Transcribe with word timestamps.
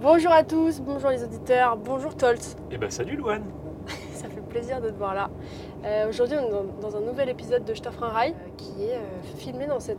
Bonjour 0.00 0.32
à 0.32 0.44
tous, 0.44 0.80
bonjour 0.80 1.10
les 1.10 1.22
auditeurs, 1.24 1.76
bonjour 1.76 2.14
Tolt. 2.16 2.56
Eh 2.70 2.76
ben 2.78 2.90
salut 2.90 3.16
Louane 3.16 3.44
Ça 4.12 4.28
fait 4.28 4.40
plaisir 4.48 4.80
de 4.80 4.90
te 4.90 4.96
voir 4.96 5.14
là. 5.14 5.30
Euh, 5.84 6.08
Aujourd'hui, 6.08 6.36
on 6.40 6.46
est 6.48 6.50
dans, 6.50 6.64
dans 6.90 6.96
un 6.96 7.00
nouvel 7.00 7.28
épisode 7.28 7.64
de 7.64 7.74
Je 7.74 7.82
t'offre 7.82 8.02
un 8.02 8.08
rail 8.08 8.32
euh, 8.34 8.50
qui 8.56 8.84
est 8.84 8.96
euh, 8.96 9.22
filmé 9.36 9.66
dans 9.66 9.80
cette 9.80 9.98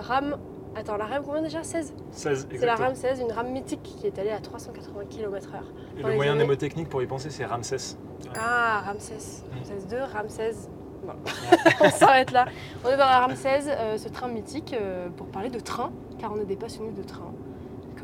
rame. 0.00 0.36
Attends, 0.76 0.96
la 0.96 1.06
rame 1.06 1.22
combien 1.24 1.42
déjà? 1.42 1.62
16 1.62 1.94
16, 2.10 2.48
C'est 2.50 2.66
la 2.66 2.74
rame 2.76 2.94
16, 2.94 3.20
une 3.20 3.32
rame 3.32 3.50
mythique 3.52 3.82
qui 3.82 4.06
est 4.06 4.18
allée 4.18 4.30
à 4.30 4.38
380 4.40 5.04
km/h. 5.08 5.60
Et 5.98 6.02
dans 6.02 6.08
le 6.08 6.14
moyen 6.14 6.32
années- 6.32 6.40
mnémotechnique 6.44 6.88
pour 6.88 7.02
y 7.02 7.06
penser, 7.06 7.30
c'est 7.30 7.44
Ramsès. 7.44 7.96
Ah, 8.38 8.82
Ramsès. 8.86 9.44
Ramsès 9.56 9.86
2, 9.88 9.96
Ramsès. 10.12 10.54
Bon. 11.04 11.12
on 11.80 11.90
s'arrête 11.90 12.32
là. 12.32 12.46
On 12.84 12.88
est 12.88 12.96
dans 12.96 13.06
la 13.06 13.20
Ramsès, 13.26 13.62
euh, 13.68 13.96
ce 13.96 14.08
train 14.08 14.28
mythique, 14.28 14.74
euh, 14.78 15.08
pour 15.16 15.26
parler 15.28 15.48
de 15.48 15.60
train, 15.60 15.90
car 16.18 16.32
on 16.32 16.40
est 16.40 16.44
des 16.44 16.56
passionnés 16.56 16.90
de 16.92 17.02
train. 17.02 17.32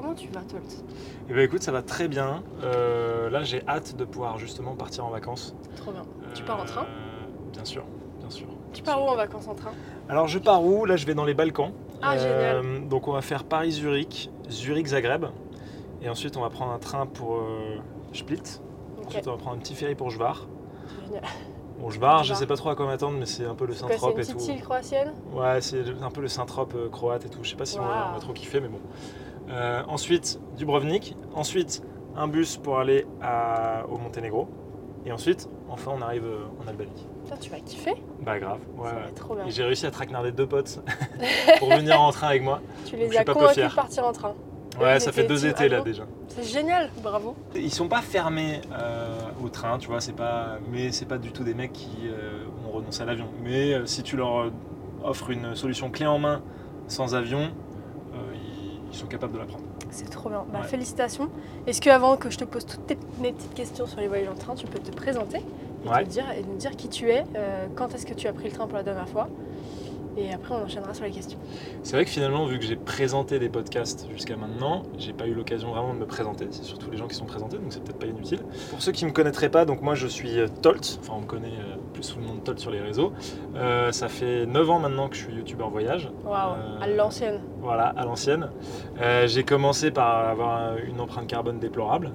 Comment 0.05 0.15
tu 0.17 0.29
vas, 0.29 0.41
Tolt 0.43 0.85
Eh 1.31 1.33
ben 1.33 1.41
écoute, 1.41 1.63
ça 1.63 1.73
va 1.73 1.81
très 1.81 2.09
bien. 2.09 2.43
Euh, 2.63 3.31
là, 3.31 3.43
j'ai 3.43 3.67
hâte 3.67 3.97
de 3.97 4.05
pouvoir 4.05 4.37
justement 4.37 4.75
partir 4.77 5.07
en 5.07 5.09
vacances. 5.09 5.55
Trop 5.77 5.93
bien. 5.93 6.03
Tu 6.35 6.43
pars 6.43 6.61
en 6.61 6.67
train 6.67 6.83
Euh, 6.83 7.51
Bien 7.55 7.65
sûr, 7.65 7.85
bien 8.21 8.29
sûr. 8.29 8.47
Tu 8.75 8.83
pars 8.83 9.03
où 9.03 9.07
en 9.09 9.17
vacances 9.17 9.49
en 9.49 9.55
train 9.55 9.71
Alors 10.11 10.29
je 10.29 10.39
pars 10.39 10.63
où? 10.63 10.85
Là, 10.85 10.97
je 10.97 11.07
vais 11.07 11.15
dans 11.15 11.25
les 11.25 11.33
Balkans. 11.33 11.71
Euh, 11.71 11.97
Ah, 12.03 12.19
génial. 12.19 12.87
Donc 12.89 13.09
on 13.09 13.13
va 13.13 13.23
faire 13.23 13.45
Paris-Zurich, 13.45 14.31
Zurich-Zagreb. 14.51 15.25
Et 16.03 16.09
ensuite, 16.11 16.37
on 16.37 16.43
va 16.43 16.51
prendre 16.51 16.73
un 16.73 16.79
train 16.79 17.07
pour 17.07 17.37
euh, 17.37 17.77
Split. 18.13 18.43
Ok, 18.99 19.07
Ensuite, 19.07 19.27
on 19.27 19.31
va 19.31 19.37
prendre 19.39 19.57
un 19.57 19.61
petit 19.61 19.75
ferry 19.75 19.95
pour 19.95 20.11
Jvar. 20.11 20.47
génial. 21.07 21.23
Bon, 21.81 21.89
Jvar, 21.89 22.19
je 22.25 22.29
Jvar. 22.29 22.39
sais 22.41 22.47
pas 22.47 22.57
trop 22.57 22.69
à 22.69 22.77
quoi 22.77 22.85
m'attendre, 22.85 23.17
mais 23.19 23.25
c'est 23.27 23.47
un 23.47 23.55
peu 23.55 23.65
le 23.67 23.73
C'est 23.73 23.85
c'est 23.87 23.93
Saint-Trope 23.93 24.17
une 24.17 24.21
et 24.23 24.27
tout. 24.27 24.35
petite 24.35 24.49
île 24.55 24.61
croatienne 24.63 25.13
Ouais, 25.33 25.63
c'est 25.63 25.83
un 26.03 26.11
peu 26.11 26.21
le 26.21 26.29
Saint-Trope 26.29 26.75
euh, 26.77 26.89
croate 26.91 27.25
et 27.25 27.31
tout. 27.31 27.39
Je 27.43 27.49
sais 27.51 27.57
pas 27.57 27.65
si 27.65 27.79
on, 27.79 27.85
va, 27.85 28.09
on 28.11 28.15
va 28.15 28.21
trop 28.21 28.35
kiffer, 28.35 28.61
mais 28.61 28.69
bon. 28.69 28.81
Euh, 29.51 29.83
ensuite, 29.89 30.41
Dubrovnik. 30.57 31.17
Ensuite, 31.35 31.83
un 32.17 32.29
bus 32.29 32.57
pour 32.57 32.79
aller 32.79 33.07
à- 33.21 33.85
au 33.89 33.99
Monténégro. 33.99 34.49
Et 35.07 35.13
ensuite, 35.13 35.49
enfin, 35.69 35.93
on 35.95 36.01
arrive 36.01 36.25
euh, 36.25 36.47
en 36.65 36.69
Albanie. 36.69 37.07
Putain, 37.25 37.37
tu 37.37 37.51
vas 37.51 37.59
kiffer 37.61 37.95
Bah 38.23 38.39
grave. 38.39 38.59
Ouais, 38.79 38.89
Ça 38.89 38.95
va 38.95 39.01
ouais. 39.03 39.09
être 39.09 39.15
trop 39.15 39.35
bien. 39.35 39.45
Et 39.47 39.51
j'ai 39.51 39.63
réussi 39.65 39.85
à 39.87 39.91
traquenarder 39.91 40.33
deux 40.33 40.47
potes 40.47 40.81
pour 41.59 41.69
venir 41.71 42.01
en 42.01 42.11
train 42.11 42.29
avec 42.29 42.43
moi. 42.43 42.61
Tu 42.87 42.97
les 42.97 43.09
suis 43.09 43.19
as 43.19 43.25
convaincus 43.25 43.65
de 43.69 43.75
partir 43.75 44.07
en 44.07 44.13
train. 44.13 44.35
Ouais, 44.81 44.99
ça 44.99 45.13
fait 45.13 45.25
deux 45.25 45.47
étés 45.47 45.69
là 45.69 45.77
avion. 45.79 45.85
déjà. 45.85 46.03
C'est 46.29 46.43
génial, 46.43 46.91
bravo. 47.03 47.37
Ils 47.55 47.71
sont 47.73 47.87
pas 47.87 48.01
fermés 48.01 48.61
euh, 48.73 49.21
au 49.45 49.49
train, 49.49 49.79
tu 49.79 49.87
vois, 49.87 50.01
c'est 50.01 50.15
pas, 50.15 50.59
mais 50.73 50.91
c'est 50.91 51.05
pas 51.07 51.19
du 51.19 51.31
tout 51.31 51.45
des 51.45 51.55
mecs 51.55 51.73
qui 51.73 51.97
euh, 52.09 52.45
ont 52.67 52.73
renoncé 52.73 53.03
à 53.03 53.05
l'avion. 53.05 53.27
Mais 53.45 53.73
euh, 53.75 53.87
si 53.87 54.03
tu 54.03 54.17
leur 54.17 54.51
offres 55.05 55.31
une 55.31 55.55
solution 55.55 55.91
clé 55.91 56.07
en 56.07 56.19
main 56.19 56.43
sans 56.89 57.15
avion, 57.15 57.51
sont 58.95 59.07
capables 59.07 59.33
de 59.33 59.39
la 59.39 59.45
prendre. 59.45 59.65
C'est 59.91 60.09
trop 60.11 60.29
bien. 60.29 60.45
Bah, 60.53 60.61
Ouais. 60.63 60.67
félicitations. 60.69 61.29
Est-ce 61.67 61.81
que 61.81 61.91
avant 61.91 62.17
que 62.17 62.31
je 62.31 62.39
te 62.39 62.45
pose 62.45 62.65
toutes 62.67 62.87
tes, 62.87 62.99
mes 63.21 63.33
petites 63.33 63.55
questions 63.55 63.87
sur 63.87 64.01
les 64.01 64.09
voyages 64.09 64.29
en 64.29 64.35
train, 64.35 64.55
tu 64.55 64.67
peux 64.67 64.79
te 64.79 64.91
présenter 64.95 65.39
et, 65.85 65.89
Ouais. 65.89 66.05
te 66.05 66.09
dire, 66.09 66.25
et 66.37 66.43
nous 66.43 66.57
dire 66.57 66.73
qui 66.77 66.89
tu 66.89 67.11
es, 67.11 67.25
euh, 67.37 67.67
quand 67.77 67.95
est-ce 67.95 68.07
que 68.07 68.15
tu 68.15 68.27
as 68.27 68.33
pris 68.33 68.49
le 68.49 68.53
train 68.55 68.67
pour 68.67 68.77
la 68.77 68.83
dernière 68.83 69.09
fois 69.09 69.29
Et 70.17 70.33
après, 70.33 70.55
on 70.55 70.65
enchaînera 70.65 70.95
sur 70.95 71.05
les 71.05 71.11
questions. 71.11 71.39
C'est 71.83 71.97
vrai 71.97 72.05
que 72.05 72.11
finalement, 72.11 72.47
vu 72.47 72.59
que 72.59 72.65
j'ai 72.65 72.77
présenté 72.77 73.39
des 73.39 73.49
podcasts 73.49 74.07
jusqu'à 74.13 74.37
maintenant, 74.37 74.83
j'ai 74.99 75.13
pas 75.13 75.27
eu 75.27 75.35
l'occasion 75.35 75.71
vraiment 75.73 75.93
de 75.93 75.99
me 75.99 76.07
présenter. 76.07 76.47
C'est 76.51 76.63
surtout 76.63 76.91
les 76.91 76.97
gens 76.97 77.09
qui 77.09 77.17
sont 77.17 77.25
présentés, 77.25 77.57
donc 77.57 77.67
c'est 77.71 77.83
peut-être 77.83 77.99
pas 77.99 78.07
inutile. 78.07 78.41
Pour 78.71 78.81
ceux 78.81 78.93
qui 78.93 79.05
me 79.07 79.11
connaîtraient 79.11 79.49
pas, 79.49 79.65
donc 79.65 79.83
moi 79.83 79.95
je 79.95 80.07
suis 80.07 80.39
euh, 80.39 80.47
Tolt, 80.63 80.99
enfin 81.01 81.15
on 81.17 81.21
me 81.23 81.27
connaît 81.27 81.49
euh, 81.49 81.77
plus 81.93 82.05
sous 82.05 82.19
le 82.21 82.27
nom 82.27 82.35
de 82.35 82.41
Tolt 82.41 82.59
sur 82.61 82.71
les 82.71 82.81
réseaux. 82.81 83.13
Euh, 83.57 83.91
ça 83.93 84.09
fait 84.09 84.47
9 84.47 84.71
ans 84.71 84.79
maintenant 84.79 85.09
que 85.09 85.17
je 85.17 85.25
suis 85.25 85.35
youtubeur 85.35 85.71
voyage. 85.71 86.09
Waouh, 86.25 86.55
à 86.81 86.87
l'ancienne. 86.87 87.41
Voilà, 87.61 87.87
à 87.97 88.05
l'ancienne. 88.05 88.51
Euh, 89.01 89.27
j'ai 89.27 89.43
commencé 89.43 89.91
par 89.91 90.29
avoir 90.29 90.77
une 90.79 91.01
empreinte 91.01 91.27
carbone 91.27 91.59
déplorable, 91.59 92.13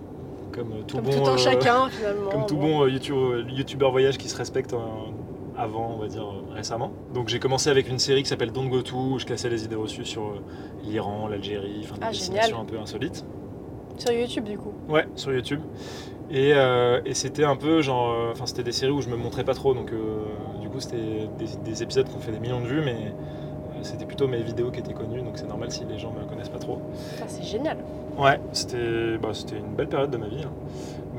comme 0.53 0.83
tout 0.87 0.97
Comme 0.97 1.05
bon, 1.05 1.23
tout 1.23 1.29
euh, 1.31 1.37
chacun, 1.37 1.89
finalement. 1.89 2.29
comme 2.31 2.45
tout 2.45 2.57
bon 2.57 2.87
YouTube- 2.87 3.15
euh, 3.17 3.43
youtubeur 3.49 3.91
voyage 3.91 4.17
qui 4.17 4.29
se 4.29 4.37
respecte 4.37 4.73
avant, 5.59 5.93
on 5.95 5.99
va 6.01 6.07
dire, 6.07 6.23
euh, 6.23 6.53
récemment. 6.53 6.91
Donc 7.13 7.27
j'ai 7.27 7.39
commencé 7.39 7.69
avec 7.69 7.89
une 7.89 7.99
série 7.99 8.23
qui 8.23 8.29
s'appelle 8.29 8.51
Don't 8.51 8.69
Go 8.69 8.81
To, 8.81 8.95
où 8.95 9.19
je 9.19 9.25
cassais 9.25 9.49
les 9.49 9.63
idées 9.65 9.75
reçues 9.75 10.05
sur 10.05 10.23
euh, 10.23 10.41
l'Iran, 10.83 11.27
l'Algérie, 11.27 11.81
enfin 11.83 11.95
des 11.95 12.01
Ah, 12.03 12.11
destinations 12.11 12.61
un 12.61 12.65
peu 12.65 12.79
insolites. 12.79 13.25
Sur 13.97 14.11
YouTube, 14.13 14.45
du 14.45 14.57
coup. 14.57 14.71
Ouais, 14.87 15.05
sur 15.15 15.33
YouTube. 15.33 15.59
Et, 16.31 16.53
euh, 16.53 17.01
et 17.05 17.13
c'était 17.15 17.43
un 17.43 17.55
peu 17.55 17.81
genre, 17.81 18.29
enfin 18.31 18.45
c'était 18.45 18.61
des 18.63 18.71
séries 18.71 18.91
où 18.91 19.01
je 19.01 19.09
me 19.09 19.15
montrais 19.17 19.43
pas 19.43 19.55
trop, 19.55 19.73
donc 19.73 19.91
euh, 19.91 20.25
du 20.61 20.69
coup 20.69 20.79
c'était 20.79 21.27
des, 21.39 21.47
des 21.65 21.83
épisodes 21.83 22.07
qui 22.07 22.15
ont 22.15 22.19
fait 22.19 22.31
des 22.31 22.39
millions 22.39 22.61
de 22.61 22.67
vues, 22.67 22.81
mais 22.85 22.93
euh, 23.07 23.79
c'était 23.81 24.05
plutôt 24.05 24.27
mes 24.27 24.41
vidéos 24.43 24.69
qui 24.69 24.79
étaient 24.79 24.93
connues, 24.93 25.21
donc 25.23 25.39
c'est 25.39 25.47
normal 25.47 25.71
si 25.71 25.85
les 25.89 25.97
gens 25.97 26.11
me 26.13 26.23
connaissent 26.29 26.49
pas 26.49 26.59
trop. 26.59 26.81
Putain, 27.15 27.27
c'est 27.27 27.43
génial. 27.43 27.77
Ouais, 28.15 28.39
c'était 28.51 29.17
bah, 29.17 29.31
une 29.57 29.75
belle 29.75 29.87
période 29.89 30.11
de 30.11 30.17
ma 30.17 30.27
vie. 30.27 30.43
hein. 30.43 30.51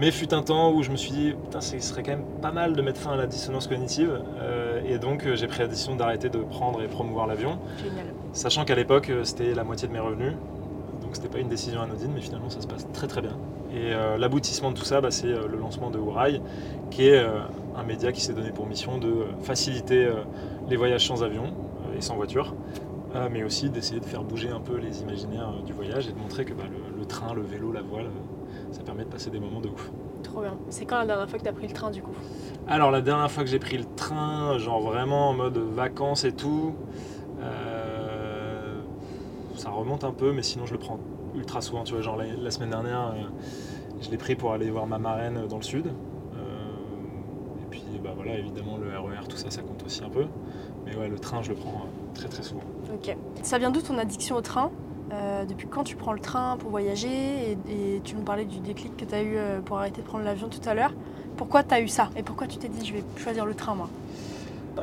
Mais 0.01 0.11
fut 0.11 0.33
un 0.33 0.43
temps 0.43 0.73
où 0.73 0.83
je 0.83 0.91
me 0.91 0.97
suis 0.97 1.11
dit, 1.11 1.35
putain, 1.45 1.61
ce 1.61 1.79
serait 1.79 2.03
quand 2.03 2.13
même 2.13 2.25
pas 2.41 2.53
mal 2.53 2.73
de 2.73 2.81
mettre 2.81 2.99
fin 2.99 3.13
à 3.13 3.17
la 3.17 3.27
dissonance 3.27 3.67
cognitive. 3.67 4.19
euh, 4.41 4.81
et 4.89 4.99
donc, 4.99 5.27
euh, 5.27 5.37
j'ai 5.37 5.47
pris 5.47 5.59
la 5.59 5.67
décision 5.69 5.95
d'arrêter 5.95 6.31
de 6.31 6.39
prendre 6.39 6.81
et 6.83 6.89
promouvoir 6.89 7.27
l'avion. 7.27 7.59
Génial. 7.77 8.07
Sachant 8.33 8.65
qu'à 8.65 8.75
l'époque, 8.75 9.11
euh, 9.11 9.25
c'était 9.25 9.53
la 9.53 9.63
moitié 9.63 9.89
de 9.89 9.93
mes 9.93 9.99
revenus. 9.99 10.33
Donc, 11.03 11.11
c'était 11.13 11.29
pas 11.29 11.39
une 11.39 11.51
décision 11.51 11.83
anodine, 11.83 12.13
mais 12.15 12.23
finalement, 12.23 12.49
ça 12.49 12.63
se 12.63 12.67
passe 12.67 12.87
très 12.95 13.09
très 13.09 13.21
bien. 13.21 13.37
Et 13.75 13.93
euh, 13.93 14.17
l'aboutissement 14.17 14.71
de 14.71 14.77
tout 14.79 14.87
ça, 14.87 15.03
bah, 15.03 15.11
c'est 15.11 15.27
le 15.27 15.59
lancement 15.61 15.91
de 15.91 15.99
Wurail, 15.99 16.41
qui 16.91 17.07
est 17.07 17.19
euh, 17.19 17.41
un 17.77 17.83
média 17.83 18.11
qui 18.11 18.23
s'est 18.23 18.33
donné 18.33 18.53
pour 18.53 18.67
mission 18.67 18.97
de 18.97 19.27
faciliter 19.43 20.09
les 20.71 20.77
voyages 20.77 21.07
sans 21.07 21.23
avion 21.23 21.53
et 21.95 22.01
sans 22.01 22.17
voiture. 22.17 22.55
Mais 23.31 23.43
aussi 23.43 23.69
d'essayer 23.71 24.01
de 24.01 24.05
faire 24.07 24.23
bouger 24.23 24.49
un 24.51 24.61
peu 24.61 24.77
les 24.77 25.03
imaginaires 25.03 25.53
du 25.67 25.73
voyage 25.73 26.09
et 26.09 26.13
de 26.13 26.19
montrer 26.19 26.45
que 26.45 26.55
bah, 26.55 26.65
le, 26.71 26.99
le 26.99 27.05
train, 27.07 27.35
le 27.35 27.43
vélo, 27.43 27.71
la 27.73 27.83
voile, 27.83 28.07
ça 28.73 28.83
permet 28.83 29.05
de 29.05 29.09
passer 29.11 29.31
des 29.31 29.41
moments 29.41 29.61
de 29.61 29.69
ouf. 29.69 29.91
Trop 30.23 30.43
bien. 30.43 30.57
C'est 30.69 30.85
quand 30.85 30.99
la 30.99 31.07
dernière 31.07 31.29
fois 31.29 31.39
que 31.39 31.45
tu 31.45 31.49
as 31.49 31.53
pris 31.53 31.67
le 31.67 31.73
train, 31.73 31.91
du 31.91 32.03
coup? 32.03 32.15
Alors 32.69 32.91
la 32.91 33.01
dernière 33.01 33.31
fois 33.31 33.43
que 33.43 33.51
j'ai 33.51 33.59
pris 33.59 33.79
le 33.79 33.85
train, 33.97 34.59
genre 34.59 34.81
vraiment 34.81 35.31
en 35.31 35.35
mode 35.35 35.59
vacances 35.59 36.25
et 36.25 36.33
tout, 36.33 36.75
euh, 37.41 38.81
ça 39.57 39.71
remonte 39.71 40.05
un 40.05 40.13
peu, 40.13 40.33
mais 40.33 40.43
sinon 40.43 40.67
je 40.67 40.73
le 40.73 40.79
prends 40.79 40.99
ultra 41.35 41.61
souvent. 41.61 41.85
Tu 41.85 41.95
vois, 41.95 42.03
genre 42.03 42.17
la, 42.17 42.27
la 42.27 42.51
semaine 42.51 42.71
dernière, 42.71 43.13
euh, 43.15 43.23
je 44.01 44.11
l'ai 44.11 44.19
pris 44.19 44.37
pour 44.37 44.53
aller 44.53 44.71
voir 44.71 44.87
ma 44.87 44.99
marraine 44.99 45.47
dans 45.49 45.57
le 45.57 45.63
sud. 45.63 45.87
Euh, 45.87 45.91
et 47.63 47.67
puis 47.71 47.83
bah 48.03 48.11
voilà, 48.15 48.39
évidemment 48.39 48.77
le 48.77 48.89
RER, 48.97 49.27
tout 49.29 49.37
ça, 49.37 49.51
ça 49.51 49.63
compte 49.63 49.83
aussi 49.85 50.05
un 50.05 50.11
peu. 50.11 50.27
Mais 50.85 50.97
ouais, 50.97 51.09
le 51.09 51.19
train, 51.19 51.43
je 51.43 51.51
le 51.51 51.57
prends 51.57 51.87
très 52.15 52.29
très 52.29 52.43
souvent. 52.43 52.63
Ok. 52.95 53.17
Ça 53.43 53.59
vient 53.59 53.71
d'où 53.71 53.81
ton 53.81 53.99
addiction 53.99 54.37
au 54.37 54.41
train? 54.43 54.71
Euh, 55.13 55.45
Depuis 55.45 55.67
quand 55.67 55.83
tu 55.85 55.97
prends 55.97 56.13
le 56.13 56.21
train 56.21 56.57
pour 56.59 56.71
voyager 56.71 57.09
et, 57.09 57.59
et 57.97 58.01
tu 58.05 58.15
nous 58.15 58.23
parlais 58.23 58.45
du 58.45 58.61
déclic 58.61 58.97
que 58.97 59.05
tu 59.05 59.15
as 59.15 59.23
eu 59.23 59.37
euh, 59.37 59.61
pour 59.61 59.79
arrêter 59.79 60.03
de 60.03 60.07
prendre 60.07 60.25
l'avion 60.25 60.49
tout 60.49 60.67
à 60.69 60.75
l'heure. 60.75 60.93
Pourquoi 61.37 61.63
tu 61.65 61.75
as 61.75 61.81
eu 61.81 61.89
ça 61.89 62.11
Et 62.17 62.23
pourquoi 62.23 62.47
tu 62.47 62.59
t'es 62.59 62.69
dit 62.69 62.87
je 62.87 62.93
vais 62.95 63.05
choisir 63.17 63.45
le 63.47 63.55
train 63.55 63.75
moi? 63.75 63.89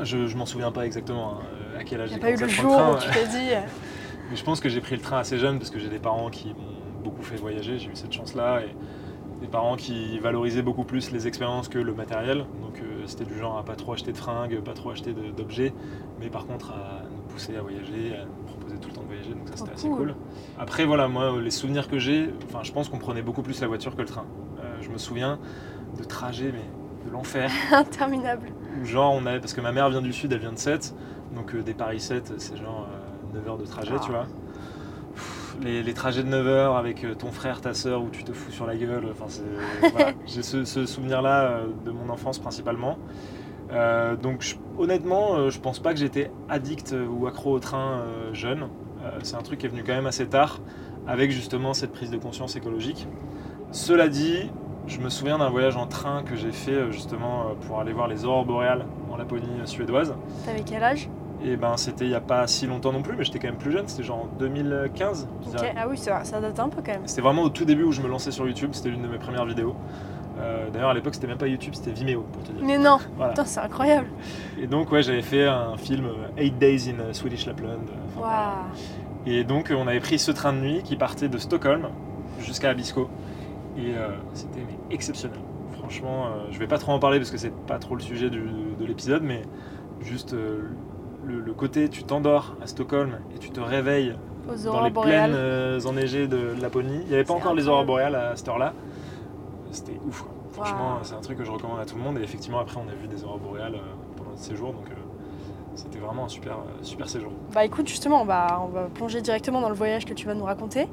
Je, 0.03 0.27
je 0.27 0.37
m'en 0.37 0.45
souviens 0.45 0.71
pas 0.71 0.85
exactement 0.85 1.35
hein, 1.35 1.79
à 1.79 1.83
quel 1.83 2.01
âge 2.01 2.09
j'ai 2.09 2.17
pas 2.19 2.31
eu 2.31 2.35
le 2.35 2.47
jour 2.47 2.71
le 2.71 2.95
où 2.95 2.97
train. 2.97 2.97
tu 2.97 3.09
t'es 3.11 3.27
dit. 3.27 3.53
euh, 3.53 3.61
Mais 4.29 4.35
je 4.35 4.43
pense 4.43 4.59
que 4.59 4.67
j'ai 4.67 4.81
pris 4.81 4.95
le 4.95 5.01
train 5.01 5.19
assez 5.19 5.37
jeune 5.37 5.57
parce 5.59 5.69
que 5.69 5.79
j'ai 5.79 5.87
des 5.89 5.99
parents 5.99 6.29
qui 6.29 6.49
m'ont 6.49 7.03
beaucoup 7.03 7.23
fait 7.23 7.37
voyager, 7.37 7.79
j'ai 7.79 7.87
eu 7.89 7.95
cette 7.95 8.11
chance-là, 8.11 8.61
et 8.63 8.75
des 9.39 9.47
parents 9.47 9.77
qui 9.77 10.19
valorisaient 10.19 10.61
beaucoup 10.63 10.83
plus 10.83 11.11
les 11.11 11.27
expériences 11.27 11.69
que 11.69 11.79
le 11.79 11.93
matériel. 11.93 12.39
Donc 12.61 12.81
euh, 12.81 13.03
c'était 13.05 13.23
du 13.23 13.37
genre 13.37 13.57
à 13.57 13.63
pas 13.63 13.75
trop 13.75 13.93
acheter 13.93 14.11
de 14.11 14.17
fringues, 14.17 14.59
pas 14.59 14.73
trop 14.73 14.89
acheter 14.91 15.13
d'objets, 15.13 15.73
mais 16.19 16.29
par 16.29 16.45
contre 16.45 16.71
à 16.71 17.03
nous 17.09 17.21
pousser 17.33 17.55
à 17.55 17.61
voyager, 17.61 18.13
à 18.15 18.25
nous 18.25 18.43
proposer 18.45 18.77
tout 18.77 18.89
le 18.89 18.95
voyager, 19.27 19.33
donc 19.39 19.47
ça 19.49 19.57
c'était 19.57 19.71
assez 19.73 19.87
cool. 19.87 19.97
cool. 19.97 20.15
Après 20.59 20.85
voilà, 20.85 21.07
moi 21.07 21.39
les 21.41 21.51
souvenirs 21.51 21.87
que 21.87 21.99
j'ai, 21.99 22.29
enfin 22.45 22.59
je 22.63 22.71
pense 22.71 22.89
qu'on 22.89 22.99
prenait 22.99 23.21
beaucoup 23.21 23.41
plus 23.43 23.59
la 23.61 23.67
voiture 23.67 23.95
que 23.95 24.01
le 24.01 24.07
train. 24.07 24.25
Euh, 24.59 24.75
je 24.81 24.89
me 24.89 24.97
souviens 24.97 25.39
de 25.97 26.03
trajets 26.03 26.51
mais 26.53 27.05
de 27.07 27.11
l'enfer. 27.13 27.49
interminable. 27.71 28.47
Où 28.81 28.85
genre 28.85 29.13
on 29.13 29.25
avait, 29.25 29.39
parce 29.39 29.53
que 29.53 29.61
ma 29.61 29.71
mère 29.71 29.89
vient 29.89 30.01
du 30.01 30.13
sud, 30.13 30.31
elle 30.33 30.39
vient 30.39 30.51
de 30.53 30.57
7, 30.57 30.93
donc 31.35 31.53
euh, 31.55 31.61
des 31.63 31.73
Paris 31.73 31.99
7, 31.99 32.33
c'est 32.37 32.57
genre 32.57 32.87
euh, 33.33 33.35
9 33.37 33.47
heures 33.47 33.57
de 33.57 33.65
trajet, 33.65 33.93
Ah. 33.95 34.01
tu 34.03 34.11
vois. 34.11 34.25
Pff, 35.15 35.57
Les, 35.63 35.81
les 35.83 35.93
trajets 35.93 36.21
de 36.23 36.27
9 36.29 36.45
heures 36.47 36.75
avec 36.77 37.03
euh, 37.03 37.15
ton 37.15 37.31
frère, 37.31 37.61
ta 37.61 37.73
soeur, 37.73 38.01
où 38.03 38.09
tu 38.09 38.23
te 38.23 38.33
fous 38.33 38.51
sur 38.51 38.67
la 38.67 38.75
gueule, 38.75 39.05
enfin 39.11 39.25
voilà. 39.93 40.11
J'ai 40.25 40.43
ce, 40.43 40.65
ce 40.65 40.85
souvenir-là 40.85 41.43
euh, 41.43 41.67
de 41.85 41.91
mon 41.91 42.09
enfance 42.09 42.39
principalement. 42.39 42.97
Euh, 43.71 44.15
donc 44.15 44.41
je- 44.41 44.55
honnêtement, 44.77 45.35
euh, 45.35 45.49
je 45.49 45.59
pense 45.59 45.79
pas 45.79 45.93
que 45.93 45.99
j'étais 45.99 46.31
addict 46.49 46.93
euh, 46.93 47.05
ou 47.07 47.27
accro 47.27 47.51
au 47.53 47.59
train 47.59 47.99
euh, 48.01 48.33
jeune. 48.33 48.67
Euh, 49.03 49.19
c'est 49.23 49.35
un 49.35 49.41
truc 49.41 49.59
qui 49.59 49.65
est 49.65 49.69
venu 49.69 49.83
quand 49.85 49.93
même 49.93 50.07
assez 50.07 50.27
tard, 50.27 50.59
avec 51.07 51.31
justement 51.31 51.73
cette 51.73 51.91
prise 51.91 52.11
de 52.11 52.17
conscience 52.17 52.55
écologique. 52.55 53.07
Cela 53.71 54.07
dit, 54.07 54.49
Je 54.87 54.99
me 54.99 55.09
souviens 55.09 55.37
d'un 55.37 55.49
voyage 55.49 55.75
en 55.75 55.85
train 55.85 56.23
que 56.23 56.35
j'ai 56.37 56.51
fait 56.53 56.71
euh, 56.71 56.91
justement 56.91 57.41
euh, 57.49 57.53
pour 57.67 57.79
aller 57.81 57.91
voir 57.91 58.07
les 58.07 58.23
aurores 58.23 58.45
boréales 58.45 58.85
en 59.11 59.17
Laponie 59.17 59.47
suédoise. 59.65 60.15
T'avais 60.45 60.61
quel 60.65 60.81
âge? 60.81 61.09
Et 61.43 61.55
ben 61.57 61.75
c'était 61.77 62.05
il 62.05 62.09
n'y 62.09 62.15
a 62.15 62.21
pas 62.21 62.47
si 62.47 62.65
longtemps 62.65 62.91
non 62.93 63.01
plus, 63.03 63.15
mais 63.17 63.23
j'étais 63.25 63.37
quand 63.37 63.49
même 63.49 63.57
plus 63.57 63.71
jeune, 63.71 63.87
c'était 63.87 64.03
genre 64.03 64.23
en 64.23 64.29
2015. 64.39 65.27
je 65.43 65.47
Ok. 65.49 65.55
dirais. 65.55 65.75
Ah 65.77 65.87
oui, 65.89 65.97
ça, 65.97 66.23
ça 66.23 66.39
date 66.41 66.59
un 66.59 66.69
peu 66.69 66.81
quand 66.83 66.93
même. 66.93 67.01
C'était 67.05 67.21
vraiment 67.21 67.43
au 67.43 67.49
tout 67.49 67.65
début 67.65 67.83
où 67.83 67.91
je 67.91 68.01
me 68.01 68.07
lançais 68.07 68.31
sur 68.31 68.47
YouTube, 68.47 68.69
c'était 68.71 68.89
l'une 68.89 69.03
de 69.03 69.07
mes 69.07 69.19
premières 69.19 69.45
vidéos. 69.45 69.75
Euh, 70.39 70.69
D'ailleurs 70.69 70.89
à 70.89 70.93
l'époque 70.93 71.15
c'était 71.15 71.27
même 71.27 71.37
pas 71.37 71.47
YouTube, 71.47 71.73
c'était 71.73 71.91
Vimeo 71.91 72.21
pour 72.31 72.43
te 72.43 72.51
dire. 72.51 72.61
Mais 72.63 72.77
non, 72.77 72.97
Voilà. 73.17 73.33
c'est 73.45 73.59
incroyable. 73.59 74.07
Et 74.61 74.67
donc 74.67 74.91
ouais 74.91 75.01
j'avais 75.01 75.21
fait 75.23 75.45
un 75.45 75.75
film 75.77 76.07
8 76.37 76.57
Days 76.59 76.89
in 76.91 77.13
Swedish 77.13 77.45
Lapland. 77.47 77.69
euh, 77.71 77.93
enfin, 78.07 78.17
voilà. 78.19 78.53
Et 79.25 79.43
donc 79.43 79.71
euh, 79.71 79.75
on 79.77 79.87
avait 79.87 79.99
pris 79.99 80.19
ce 80.19 80.31
train 80.31 80.53
de 80.53 80.59
nuit 80.59 80.81
qui 80.83 80.95
partait 80.95 81.27
de 81.29 81.37
Stockholm 81.37 81.87
jusqu'à 82.39 82.69
Abisko. 82.69 83.09
Et 83.77 83.93
euh, 83.95 84.09
c'était 84.33 84.65
exceptionnel. 84.91 85.37
Franchement, 85.79 86.25
euh, 86.27 86.29
je 86.51 86.59
vais 86.59 86.67
pas 86.67 86.77
trop 86.77 86.91
en 86.93 86.99
parler 86.99 87.17
parce 87.19 87.31
que 87.31 87.37
c'est 87.37 87.53
pas 87.67 87.77
trop 87.79 87.95
le 87.95 88.01
sujet 88.01 88.29
du- 88.29 88.41
de 88.79 88.85
l'épisode, 88.85 89.21
mais 89.23 89.41
juste 90.01 90.33
euh, 90.33 90.61
le, 91.25 91.39
le 91.39 91.53
côté 91.53 91.89
tu 91.89 92.03
t'endors 92.03 92.55
à 92.61 92.67
Stockholm 92.67 93.17
et 93.35 93.39
tu 93.39 93.49
te 93.49 93.59
réveilles 93.59 94.15
Aux 94.49 94.71
dans 94.71 94.83
les 94.83 94.89
boréales. 94.91 95.31
plaines 95.31 95.39
euh, 95.39 95.79
enneigées 95.85 96.27
de 96.27 96.53
Laponie. 96.61 96.99
Il 97.03 97.07
n'y 97.09 97.13
avait 97.15 97.23
pas 97.23 97.33
encore 97.33 97.53
les 97.53 97.67
aurores 97.67 97.85
boréales 97.85 98.15
à 98.15 98.35
cette 98.35 98.47
heure-là. 98.47 98.73
C'était 99.71 99.99
ouf. 100.07 100.23
quoi. 100.23 100.31
Franchement, 100.51 100.99
c'est 101.03 101.13
un 101.15 101.21
truc 101.21 101.37
que 101.37 101.43
je 101.43 101.51
recommande 101.51 101.79
à 101.79 101.85
tout 101.85 101.95
le 101.95 102.01
monde. 102.01 102.17
Et 102.17 102.23
effectivement, 102.23 102.59
après, 102.59 102.77
on 102.77 102.89
a 102.89 102.95
vu 102.95 103.07
des 103.07 103.23
aurores 103.23 103.39
boréales 103.39 103.75
euh, 103.75 103.79
pendant 104.15 104.31
notre 104.31 104.41
séjour. 104.41 104.73
Donc, 104.73 104.89
euh, 104.89 104.93
c'était 105.75 105.99
vraiment 105.99 106.25
un 106.25 106.29
super, 106.29 106.53
euh, 106.53 106.83
super 106.83 107.07
séjour. 107.07 107.31
Bah 107.53 107.63
écoute, 107.63 107.87
justement, 107.87 108.21
on 108.21 108.25
va, 108.25 108.61
on 108.63 108.67
va 108.69 108.85
plonger 108.85 109.21
directement 109.21 109.61
dans 109.61 109.69
le 109.69 109.75
voyage 109.75 110.05
que 110.05 110.13
tu 110.13 110.25
vas 110.25 110.33
nous 110.33 110.45
raconter. 110.45 110.87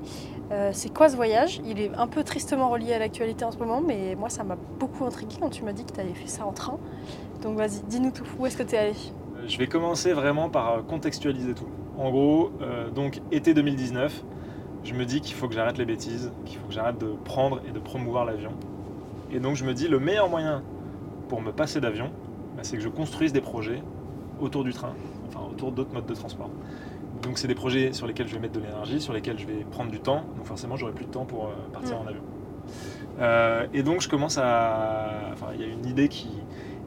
Euh, 0.53 0.71
c'est 0.75 0.93
quoi 0.93 1.09
ce 1.09 1.17
voyage? 1.17 1.62
Il 1.65 1.81
est 1.81 1.91
un 1.97 2.06
peu 2.06 2.23
tristement 2.23 2.69
relié 2.69 2.93
à 2.93 2.99
l'actualité 2.99 3.47
en 3.47 3.50
ce 3.50 3.56
moment, 3.56 3.81
mais 3.81 4.15
moi 4.15 4.29
ça 4.29 4.44
m'a 4.44 4.56
beaucoup 4.79 5.06
intrigué 5.06 5.37
quand 5.41 5.49
tu 5.49 5.65
m'as 5.65 5.73
dit 5.73 5.85
que 5.87 5.93
tu 5.93 6.00
avais 6.00 6.12
fait 6.12 6.27
ça 6.29 6.44
en 6.44 6.53
train. 6.53 6.77
Donc 7.41 7.56
vas-y, 7.56 7.81
dis-nous 7.88 8.11
tout. 8.11 8.25
Où 8.38 8.44
est-ce 8.44 8.59
que 8.59 8.62
tu 8.62 8.75
es 8.75 8.79
allé 8.79 8.94
Je 9.47 9.56
vais 9.56 9.67
commencer 9.69 10.12
vraiment 10.12 10.50
par 10.50 10.85
contextualiser 10.85 11.55
tout. 11.55 11.69
En 11.97 12.11
gros, 12.11 12.50
euh, 12.61 12.91
donc 12.91 13.23
été 13.32 13.55
2019, 13.55 14.23
je 14.84 14.94
me 14.94 15.04
dis 15.04 15.20
qu'il 15.20 15.34
faut 15.34 15.48
que 15.48 15.54
j'arrête 15.54 15.78
les 15.78 15.84
bêtises, 15.84 16.31
qu'il 16.44 16.58
faut 16.58 16.66
que 16.66 16.75
j'arrête 16.75 16.98
de 16.98 17.08
prendre 17.25 17.60
et 17.69 17.72
de 17.72 17.78
promouvoir 17.78 18.25
l'avion. 18.25 18.52
Et 19.32 19.40
donc 19.40 19.56
je 19.56 19.64
me 19.64 19.75
dis 19.75 19.88
le 19.88 19.98
meilleur 19.98 20.28
moyen 20.28 20.62
pour 21.28 21.40
me 21.40 21.52
passer 21.52 21.81
d'avion, 21.81 22.10
bah, 22.56 22.62
c'est 22.62 22.76
que 22.76 22.82
je 22.82 22.88
construise 22.88 23.32
des 23.32 23.40
projets 23.40 23.82
autour 24.40 24.64
du 24.64 24.72
train, 24.72 24.92
enfin 25.26 25.40
autour 25.50 25.72
d'autres 25.72 25.92
modes 25.92 26.06
de 26.06 26.14
transport. 26.14 26.50
Donc 27.22 27.38
c'est 27.38 27.48
des 27.48 27.54
projets 27.54 27.92
sur 27.92 28.06
lesquels 28.06 28.28
je 28.28 28.34
vais 28.34 28.40
mettre 28.40 28.54
de 28.54 28.60
l'énergie, 28.60 29.00
sur 29.00 29.12
lesquels 29.14 29.38
je 29.38 29.46
vais 29.46 29.64
prendre 29.70 29.90
du 29.90 30.00
temps, 30.00 30.22
donc 30.36 30.44
forcément 30.44 30.76
j'aurai 30.76 30.92
plus 30.92 31.06
de 31.06 31.10
temps 31.10 31.25
pour 31.25 31.46
euh, 31.46 31.48
partir 31.72 31.96
Mm. 31.96 32.02
en 32.02 32.06
avion. 32.08 32.22
Euh, 33.20 33.66
et 33.72 33.82
donc 33.82 34.00
je 34.00 34.08
commence 34.08 34.38
à... 34.38 35.31
Enfin 35.32 35.46
il 35.54 35.60
y 35.60 35.64
a 35.64 35.66
une 35.66 35.86
idée 35.86 36.08
qui, 36.08 36.28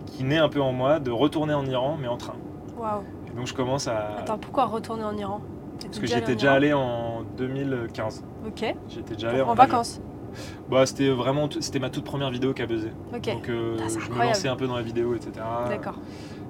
qui 0.05 0.23
naît 0.23 0.37
un 0.37 0.49
peu 0.49 0.61
en 0.61 0.73
moi 0.73 0.99
de 0.99 1.09
retourner 1.11 1.53
en 1.53 1.65
Iran 1.65 1.97
mais 1.99 2.07
en 2.07 2.17
train. 2.17 2.35
Waouh. 2.77 3.01
Et 3.31 3.35
donc 3.35 3.47
je 3.47 3.53
commence 3.53 3.87
à... 3.87 4.17
Attends, 4.19 4.37
pourquoi 4.37 4.65
retourner 4.65 5.03
en 5.03 5.17
Iran? 5.17 5.41
Parce 5.81 5.99
que 5.99 6.07
j'étais 6.07 6.33
déjà 6.33 6.53
allé 6.53 6.73
en 6.73 7.16
2015. 7.37 8.23
Ok. 8.47 8.75
J'étais 8.89 9.13
déjà 9.15 9.29
allé 9.29 9.41
En, 9.41 9.53
vacances. 9.53 10.01
Bah 10.69 10.85
c'était 10.85 11.09
vraiment 11.09 11.49
c'était 11.59 11.79
ma 11.79 11.89
toute 11.89 12.03
première 12.03 12.29
vidéo 12.29 12.53
qui 12.53 12.61
a 12.61 12.65
buzzé. 12.67 12.91
Ok. 13.15 13.25
Donc 13.31 13.49
euh, 13.49 13.77
Ah, 13.79 13.87
je 13.87 14.11
me 14.11 14.17
lançais 14.23 14.47
un 14.47 14.55
peu 14.55 14.67
dans 14.67 14.75
la 14.75 14.81
vidéo, 14.81 15.15
etc. 15.15 15.31
D'accord. 15.69 15.97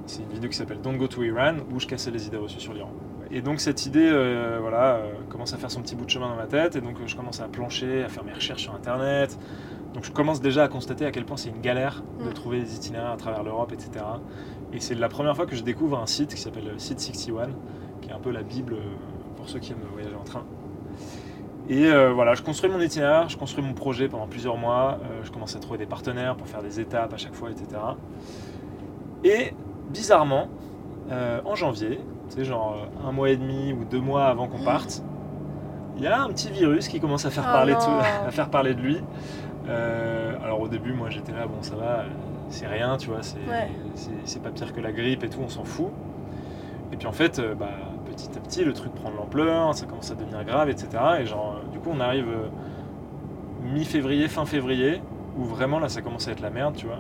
C'est 0.08 0.24
une 0.24 0.30
vidéo 0.30 0.50
qui 0.50 0.58
s'appelle 0.58 0.82
Don't 0.82 0.98
Go 0.98 1.08
to 1.08 1.24
Iran 1.24 1.56
où 1.74 1.80
je 1.80 1.86
cassais 1.88 2.12
les 2.12 2.28
idées 2.28 2.38
reçues 2.38 2.60
sur 2.60 2.74
l'Iran. 2.74 2.92
Et 3.30 3.42
donc 3.42 3.60
cette 3.60 3.86
idée, 3.86 4.10
euh, 4.10 4.58
voilà, 4.62 4.96
euh, 4.96 5.12
commence 5.30 5.54
à 5.54 5.58
faire 5.58 5.70
son 5.70 5.82
petit 5.82 5.96
bout 5.96 6.06
de 6.06 6.10
chemin 6.10 6.30
dans 6.30 6.36
ma 6.38 6.48
tête 6.48 6.78
et 6.78 6.82
donc 6.82 6.96
je 7.06 7.16
commence 7.16 7.42
à 7.42 7.48
plancher, 7.50 8.04
à 8.04 8.08
faire 8.08 8.24
mes 8.24 8.34
recherches 8.34 8.64
sur 8.64 8.74
internet. 8.74 9.38
Donc 9.94 10.06
je 10.06 10.12
commence 10.12 10.42
déjà 10.42 10.64
à 10.64 10.68
constater 10.70 11.06
à 11.06 11.12
quel 11.12 11.26
point 11.26 11.36
c'est 11.38 11.50
une 11.50 11.62
galère 11.62 12.04
de 12.24 12.30
Mm. 12.30 12.34
trouver 12.34 12.60
des 12.62 12.76
itinéraires 12.76 13.12
à 13.12 13.18
travers 13.18 13.44
l'Europe, 13.44 13.74
etc. 13.74 14.06
Et 14.74 14.80
c'est 14.80 14.96
la 14.96 15.10
première 15.10 15.36
fois 15.36 15.46
que 15.46 15.56
je 15.56 15.64
découvre 15.64 16.00
un 16.00 16.06
site 16.06 16.34
qui 16.36 16.42
s'appelle 16.42 16.72
Site 16.78 17.00
61, 17.00 17.48
qui 18.02 18.10
est 18.10 18.14
un 18.14 18.20
peu 18.20 18.32
la 18.32 18.44
bible 18.44 18.76
pour 19.36 19.50
ceux 19.50 19.60
qui 19.60 19.72
aiment 19.74 19.80
voyager 19.92 20.16
en 20.16 20.24
train. 20.24 20.44
Et 21.70 21.86
euh, 21.88 22.14
voilà, 22.14 22.34
je 22.34 22.42
construis 22.42 22.70
mon 22.70 22.80
itinéraire, 22.80 23.28
je 23.28 23.38
construis 23.38 23.64
mon 23.64 23.74
projet 23.74 24.08
pendant 24.08 24.28
plusieurs 24.28 24.56
mois, 24.58 25.00
euh, 25.04 25.22
je 25.24 25.32
commence 25.32 25.56
à 25.56 25.60
trouver 25.60 25.78
des 25.78 25.86
partenaires 25.86 26.36
pour 26.36 26.48
faire 26.48 26.62
des 26.64 26.80
étapes 26.80 27.14
à 27.14 27.18
chaque 27.18 27.34
fois, 27.34 27.50
etc. 27.52 27.68
Et 29.26 29.54
bizarrement, 29.90 30.48
euh, 31.12 31.42
en 31.44 31.56
janvier, 31.56 32.00
c'est 32.30 32.46
genre 32.46 32.88
un 33.06 33.12
mois 33.12 33.30
et 33.30 33.38
demi 33.38 33.74
ou 33.74 33.84
deux 33.84 34.00
mois 34.00 34.26
avant 34.28 34.48
qu'on 34.48 34.64
parte, 34.64 35.04
il 35.98 36.04
y 36.04 36.08
a 36.08 36.22
un 36.22 36.30
petit 36.30 36.52
virus 36.52 36.88
qui 36.88 37.00
commence 37.00 37.26
à 37.26 37.32
faire, 37.32 37.46
Oh 37.50 37.52
parler, 37.52 37.74
à 38.28 38.32
faire 38.32 38.50
parler 38.50 38.74
de 38.74 38.82
lui. 38.82 39.02
Alors 39.68 40.62
au 40.62 40.68
début, 40.70 40.94
moi 40.94 41.10
j'étais 41.10 41.34
là, 41.34 41.48
bon 41.48 41.62
ça 41.62 41.76
va, 41.76 42.06
c'est 42.50 42.68
rien, 42.68 42.96
tu 42.96 43.10
vois, 43.10 43.22
c'est 43.24 43.38
Ouais. 43.40 44.40
pas 44.42 44.50
pire 44.52 44.74
que 44.74 44.80
la 44.80 44.94
grippe 44.94 45.24
et 45.26 45.30
tout, 45.30 45.40
on 45.44 45.50
s'en 45.50 45.66
fout. 45.66 45.90
Et 46.94 46.96
puis 46.96 47.08
en 47.08 47.12
fait, 47.12 47.42
bah, 47.60 47.68
petit 48.18 48.38
à 48.38 48.42
petit, 48.42 48.64
le 48.64 48.74
truc 48.74 48.94
prend 48.94 49.12
de 49.12 49.16
l'ampleur, 49.16 49.74
ça 49.74 49.86
commence 49.86 50.12
à 50.12 50.16
devenir 50.16 50.44
grave, 50.44 50.70
etc. 50.70 50.88
Et 51.22 51.26
genre, 51.26 51.58
euh, 51.58 51.72
du 51.72 51.80
coup, 51.80 51.92
on 51.94 52.00
arrive 52.00 52.28
euh, 52.28 52.50
mi-février, 53.64 54.28
fin 54.28 54.46
février, 54.46 55.02
où 55.38 55.44
vraiment 55.44 55.80
là, 55.80 55.88
ça 55.88 56.02
commence 56.02 56.28
à 56.28 56.32
être 56.32 56.42
la 56.42 56.50
merde, 56.50 56.76
tu 56.76 56.88
vois. 56.88 57.00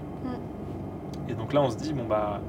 Et 1.27 1.33
donc 1.33 1.53
là, 1.53 1.61
on 1.61 1.69
se 1.69 1.77
dit, 1.77 1.93
bon 1.93 2.05
bah, 2.07 2.39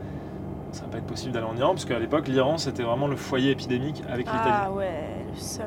ça 0.71 0.83
va 0.83 0.89
pas 0.89 0.99
être 0.99 1.07
possible 1.07 1.33
d'aller 1.33 1.47
en 1.47 1.57
Iran, 1.57 1.71
parce 1.71 1.85
qu'à 1.85 1.99
l'époque, 1.99 2.29
l'Iran, 2.29 2.59
c'était 2.59 2.83
vraiment 2.83 3.09
le 3.09 3.17
foyer 3.17 3.51
épidémique 3.53 4.03
avec 4.09 4.27
l'Italie. 4.27 4.51
Ah 4.53 4.71
ouais, 4.71 5.25
le 5.35 5.41
seum. 5.41 5.67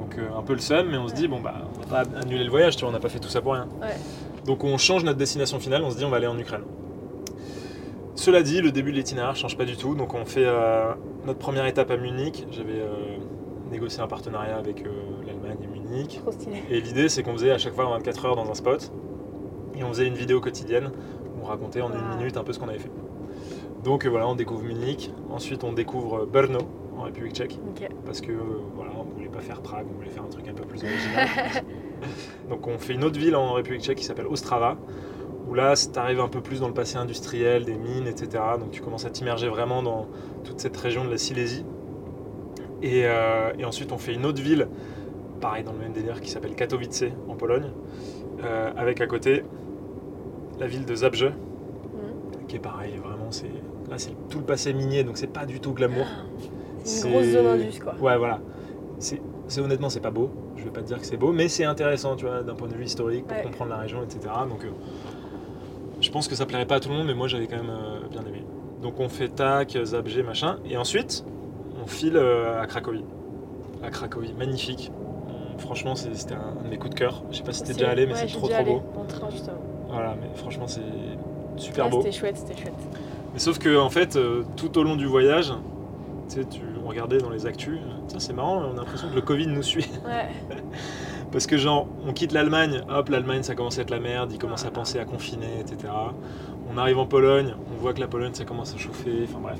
Donc 0.00 0.18
euh, 0.18 0.36
un 0.36 0.42
peu 0.42 0.54
le 0.54 0.58
seum, 0.58 0.88
mais 0.90 0.98
on 0.98 1.08
se 1.08 1.14
dit, 1.14 1.28
bon 1.28 1.40
bah, 1.40 1.54
on 1.76 1.88
va 1.88 2.04
pas 2.04 2.18
annuler 2.18 2.44
le 2.44 2.50
voyage, 2.50 2.76
tu 2.76 2.80
vois, 2.80 2.90
on 2.90 2.92
n'a 2.92 3.00
pas 3.00 3.08
fait 3.08 3.20
tout 3.20 3.28
ça 3.28 3.40
pour 3.40 3.52
rien. 3.52 3.68
Ouais. 3.80 3.96
Donc 4.44 4.64
on 4.64 4.76
change 4.76 5.04
notre 5.04 5.18
destination 5.18 5.58
finale, 5.60 5.82
on 5.84 5.90
se 5.90 5.96
dit, 5.96 6.04
on 6.04 6.10
va 6.10 6.16
aller 6.16 6.26
en 6.26 6.38
Ukraine. 6.38 6.64
Cela 8.24 8.42
dit, 8.42 8.62
le 8.62 8.72
début 8.72 8.90
de 8.90 8.96
l'itinéraire 8.96 9.36
change 9.36 9.54
pas 9.54 9.66
du 9.66 9.76
tout, 9.76 9.94
donc 9.94 10.14
on 10.14 10.24
fait 10.24 10.46
euh, 10.46 10.94
notre 11.26 11.38
première 11.38 11.66
étape 11.66 11.90
à 11.90 11.98
Munich. 11.98 12.46
J'avais 12.50 12.80
euh, 12.80 13.18
négocié 13.70 14.00
un 14.02 14.06
partenariat 14.06 14.56
avec 14.56 14.80
euh, 14.80 14.88
l'Allemagne 15.26 15.58
et 15.62 15.66
Munich. 15.66 16.20
Trop 16.22 16.32
stylé. 16.32 16.62
Et 16.70 16.80
l'idée, 16.80 17.10
c'est 17.10 17.22
qu'on 17.22 17.34
faisait 17.34 17.50
à 17.50 17.58
chaque 17.58 17.74
fois 17.74 17.84
24 17.84 18.24
heures 18.24 18.36
dans 18.36 18.50
un 18.50 18.54
spot. 18.54 18.90
Et 19.76 19.84
on 19.84 19.88
faisait 19.88 20.06
une 20.06 20.14
vidéo 20.14 20.40
quotidienne 20.40 20.90
où 21.36 21.42
on 21.42 21.44
racontait 21.44 21.82
en 21.82 21.90
Wow. 21.90 21.96
une 21.98 22.16
minute 22.16 22.38
un 22.38 22.44
peu 22.44 22.54
ce 22.54 22.58
qu'on 22.58 22.68
avait 22.68 22.78
fait. 22.78 22.90
Donc 23.82 24.06
euh, 24.06 24.08
voilà, 24.08 24.26
on 24.26 24.36
découvre 24.36 24.62
Munich. 24.62 25.12
Ensuite, 25.28 25.62
on 25.62 25.74
découvre 25.74 26.24
Brno 26.24 26.60
en 26.96 27.02
République 27.02 27.34
tchèque. 27.34 27.58
Parce 28.06 28.22
que 28.22 28.32
euh, 28.32 28.40
voilà, 28.74 28.92
on 28.98 29.02
voulait 29.02 29.28
pas 29.28 29.40
faire 29.40 29.60
Prague, 29.60 29.84
on 29.92 29.96
voulait 29.98 30.08
faire 30.08 30.24
un 30.24 30.30
truc 30.30 30.48
un 30.48 30.54
peu 30.54 30.64
plus 30.64 30.78
original. 30.82 31.28
Donc 32.48 32.66
on 32.68 32.78
fait 32.78 32.94
une 32.94 33.04
autre 33.04 33.20
ville 33.20 33.36
en 33.36 33.52
République 33.52 33.82
tchèque 33.82 33.98
qui 33.98 34.04
s'appelle 34.04 34.28
Ostrava. 34.28 34.78
Où 35.48 35.54
là, 35.54 35.74
tu 35.76 35.98
arrives 35.98 36.20
un 36.20 36.28
peu 36.28 36.40
plus 36.40 36.60
dans 36.60 36.68
le 36.68 36.74
passé 36.74 36.96
industriel, 36.96 37.64
des 37.64 37.74
mines, 37.76 38.06
etc. 38.06 38.42
Donc 38.58 38.70
tu 38.70 38.80
commences 38.80 39.04
à 39.04 39.10
t'immerger 39.10 39.48
vraiment 39.48 39.82
dans 39.82 40.06
toute 40.44 40.60
cette 40.60 40.76
région 40.76 41.04
de 41.04 41.10
la 41.10 41.18
Silésie. 41.18 41.64
Et, 42.82 43.02
euh, 43.04 43.52
et 43.58 43.64
ensuite, 43.64 43.92
on 43.92 43.98
fait 43.98 44.14
une 44.14 44.24
autre 44.26 44.40
ville, 44.42 44.68
pareil 45.40 45.64
dans 45.64 45.72
le 45.72 45.78
même 45.78 45.92
délire, 45.92 46.20
qui 46.20 46.30
s'appelle 46.30 46.54
Katowice 46.54 47.04
en 47.28 47.34
Pologne, 47.34 47.70
euh, 48.42 48.70
avec 48.76 49.00
à 49.00 49.06
côté 49.06 49.44
la 50.58 50.66
ville 50.66 50.84
de 50.86 50.94
Zabrze, 50.94 51.24
Mhm. 51.24 52.46
qui 52.48 52.56
est 52.56 52.60
pareil, 52.60 52.96
vraiment, 52.96 53.30
c'est 53.30 53.46
là 53.90 53.98
c'est 53.98 54.14
tout 54.30 54.38
le 54.38 54.44
passé 54.44 54.72
minier, 54.72 55.04
donc 55.04 55.18
c'est 55.18 55.26
pas 55.32 55.44
du 55.46 55.60
tout 55.60 55.72
glamour. 55.72 56.06
C'est 56.84 57.06
une 57.08 57.14
grosse 57.14 57.26
zone 57.26 57.46
indus 57.46 57.80
quoi. 57.80 57.94
Ouais, 58.00 58.16
voilà. 58.18 58.40
C'est 58.98 59.20
c'est- 59.46 59.60
honnêtement, 59.60 59.90
c'est 59.90 60.00
pas 60.00 60.10
beau. 60.10 60.30
Je 60.56 60.64
vais 60.64 60.70
pas 60.70 60.80
te 60.80 60.86
dire 60.86 60.98
que 60.98 61.04
c'est 61.06 61.18
beau, 61.18 61.30
mais 61.32 61.48
c'est 61.48 61.64
intéressant, 61.64 62.16
tu 62.16 62.24
vois, 62.24 62.42
d'un 62.42 62.54
point 62.54 62.66
de 62.68 62.74
vue 62.74 62.84
historique, 62.84 63.26
pour 63.26 63.36
Ouais. 63.36 63.42
comprendre 63.42 63.70
la 63.70 63.76
région, 63.76 64.02
etc. 64.02 64.46
Donc, 64.48 64.64
euh, 64.64 64.68
je 66.00 66.10
pense 66.10 66.28
que 66.28 66.34
ça 66.34 66.46
plairait 66.46 66.66
pas 66.66 66.76
à 66.76 66.80
tout 66.80 66.88
le 66.88 66.96
monde, 66.96 67.06
mais 67.06 67.14
moi, 67.14 67.28
j'avais 67.28 67.46
quand 67.46 67.56
même 67.56 67.70
euh, 67.70 68.00
bien 68.10 68.22
aimé. 68.22 68.44
Donc, 68.82 69.00
on 69.00 69.08
fait 69.08 69.28
tac, 69.28 69.76
Zabgé, 69.84 70.22
machin, 70.22 70.58
et 70.68 70.76
ensuite, 70.76 71.24
on 71.82 71.86
file 71.86 72.16
euh, 72.16 72.60
à 72.60 72.66
Cracovie. 72.66 73.04
À 73.82 73.90
Cracovie, 73.90 74.34
magnifique. 74.34 74.90
On- 75.54 75.58
franchement, 75.58 75.94
c'était 75.94 76.34
un, 76.34 76.62
de 76.62 76.68
mes 76.68 76.76
coups 76.78 76.94
de 76.94 76.98
cœur. 76.98 77.22
Je 77.30 77.36
sais 77.38 77.42
pas 77.42 77.52
si 77.52 77.62
t'es 77.62 77.72
déjà 77.72 77.90
allé, 77.90 78.06
mais 78.06 78.12
Ouais, 78.14 78.18
c'est 78.28 78.36
trop 78.36 78.48
trop 78.48 78.64
beau. 78.64 78.82
En 78.98 79.04
train 79.04 79.30
justement. 79.30 79.56
Voilà, 79.88 80.16
mais 80.20 80.28
franchement, 80.36 80.66
c'est 80.66 80.80
super 81.56 81.84
Ouais, 81.86 81.90
beau. 81.90 81.98
C'était 82.02 82.12
chouette, 82.12 82.36
c'était 82.36 82.60
chouette. 82.60 82.74
Mais 83.32 83.38
sauf 83.38 83.58
que 83.58 83.76
en 83.78 83.90
fait, 83.90 84.16
euh, 84.16 84.42
tout 84.56 84.76
au 84.78 84.82
long 84.82 84.96
du 84.96 85.06
voyage, 85.06 85.52
tu 86.28 86.34
sais, 86.36 86.44
tu 86.44 86.60
on 86.84 86.88
regardait 86.88 87.18
dans 87.18 87.30
les 87.30 87.46
actus, 87.46 87.78
euh, 87.78 87.92
tiens 88.08 88.18
c'est 88.18 88.32
marrant, 88.32 88.58
on 88.58 88.72
a 88.72 88.76
l'impression 88.76 89.08
que 89.08 89.14
le 89.14 89.22
Covid 89.22 89.46
nous 89.46 89.62
suit. 89.62 89.88
Ouais. 90.04 90.28
Parce 91.34 91.48
que 91.48 91.56
genre, 91.56 91.88
on 92.06 92.12
quitte 92.12 92.30
l'Allemagne, 92.30 92.82
hop, 92.88 93.08
l'Allemagne 93.08 93.42
ça 93.42 93.56
commence 93.56 93.76
à 93.80 93.82
être 93.82 93.90
la 93.90 93.98
merde, 93.98 94.30
ils 94.30 94.38
commencent 94.38 94.64
à 94.66 94.70
penser 94.70 95.00
à 95.00 95.04
confiner, 95.04 95.58
etc. 95.58 95.92
On 96.72 96.78
arrive 96.78 96.96
en 97.00 97.06
Pologne, 97.06 97.56
on 97.72 97.80
voit 97.82 97.92
que 97.92 97.98
la 97.98 98.06
Pologne 98.06 98.32
ça 98.34 98.44
commence 98.44 98.72
à 98.72 98.78
chauffer, 98.78 99.24
enfin 99.28 99.40
bref. 99.42 99.58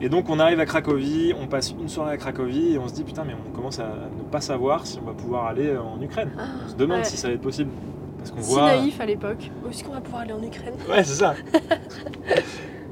Et 0.00 0.08
donc 0.08 0.28
on 0.30 0.38
arrive 0.38 0.60
à 0.60 0.66
Cracovie, 0.66 1.34
on 1.36 1.48
passe 1.48 1.72
une 1.72 1.88
soirée 1.88 2.12
à 2.12 2.16
Cracovie 2.16 2.74
et 2.74 2.78
on 2.78 2.86
se 2.86 2.94
dit 2.94 3.02
putain 3.02 3.24
mais 3.24 3.34
on 3.34 3.50
commence 3.56 3.80
à 3.80 3.88
ne 4.16 4.22
pas 4.30 4.40
savoir 4.40 4.86
si 4.86 5.00
on 5.02 5.04
va 5.04 5.14
pouvoir 5.14 5.46
aller 5.46 5.76
en 5.76 6.00
Ukraine. 6.00 6.30
On 6.64 6.68
se 6.70 6.76
demande 6.76 6.98
Ouais. 6.98 7.04
si 7.04 7.16
ça 7.16 7.26
va 7.26 7.34
être 7.34 7.40
possible. 7.40 7.70
Parce 8.18 8.30
qu'on 8.30 8.40
Si 8.42 8.52
voit... 8.54 8.66
naïf 8.66 9.00
à 9.00 9.06
l'époque. 9.06 9.50
Où 9.66 9.70
est-ce 9.70 9.82
qu'on 9.82 9.94
va 9.94 10.00
pouvoir 10.00 10.22
aller 10.22 10.32
en 10.32 10.42
Ukraine? 10.44 10.74
Ouais, 10.88 11.02
c'est 11.02 11.14
ça. 11.14 11.34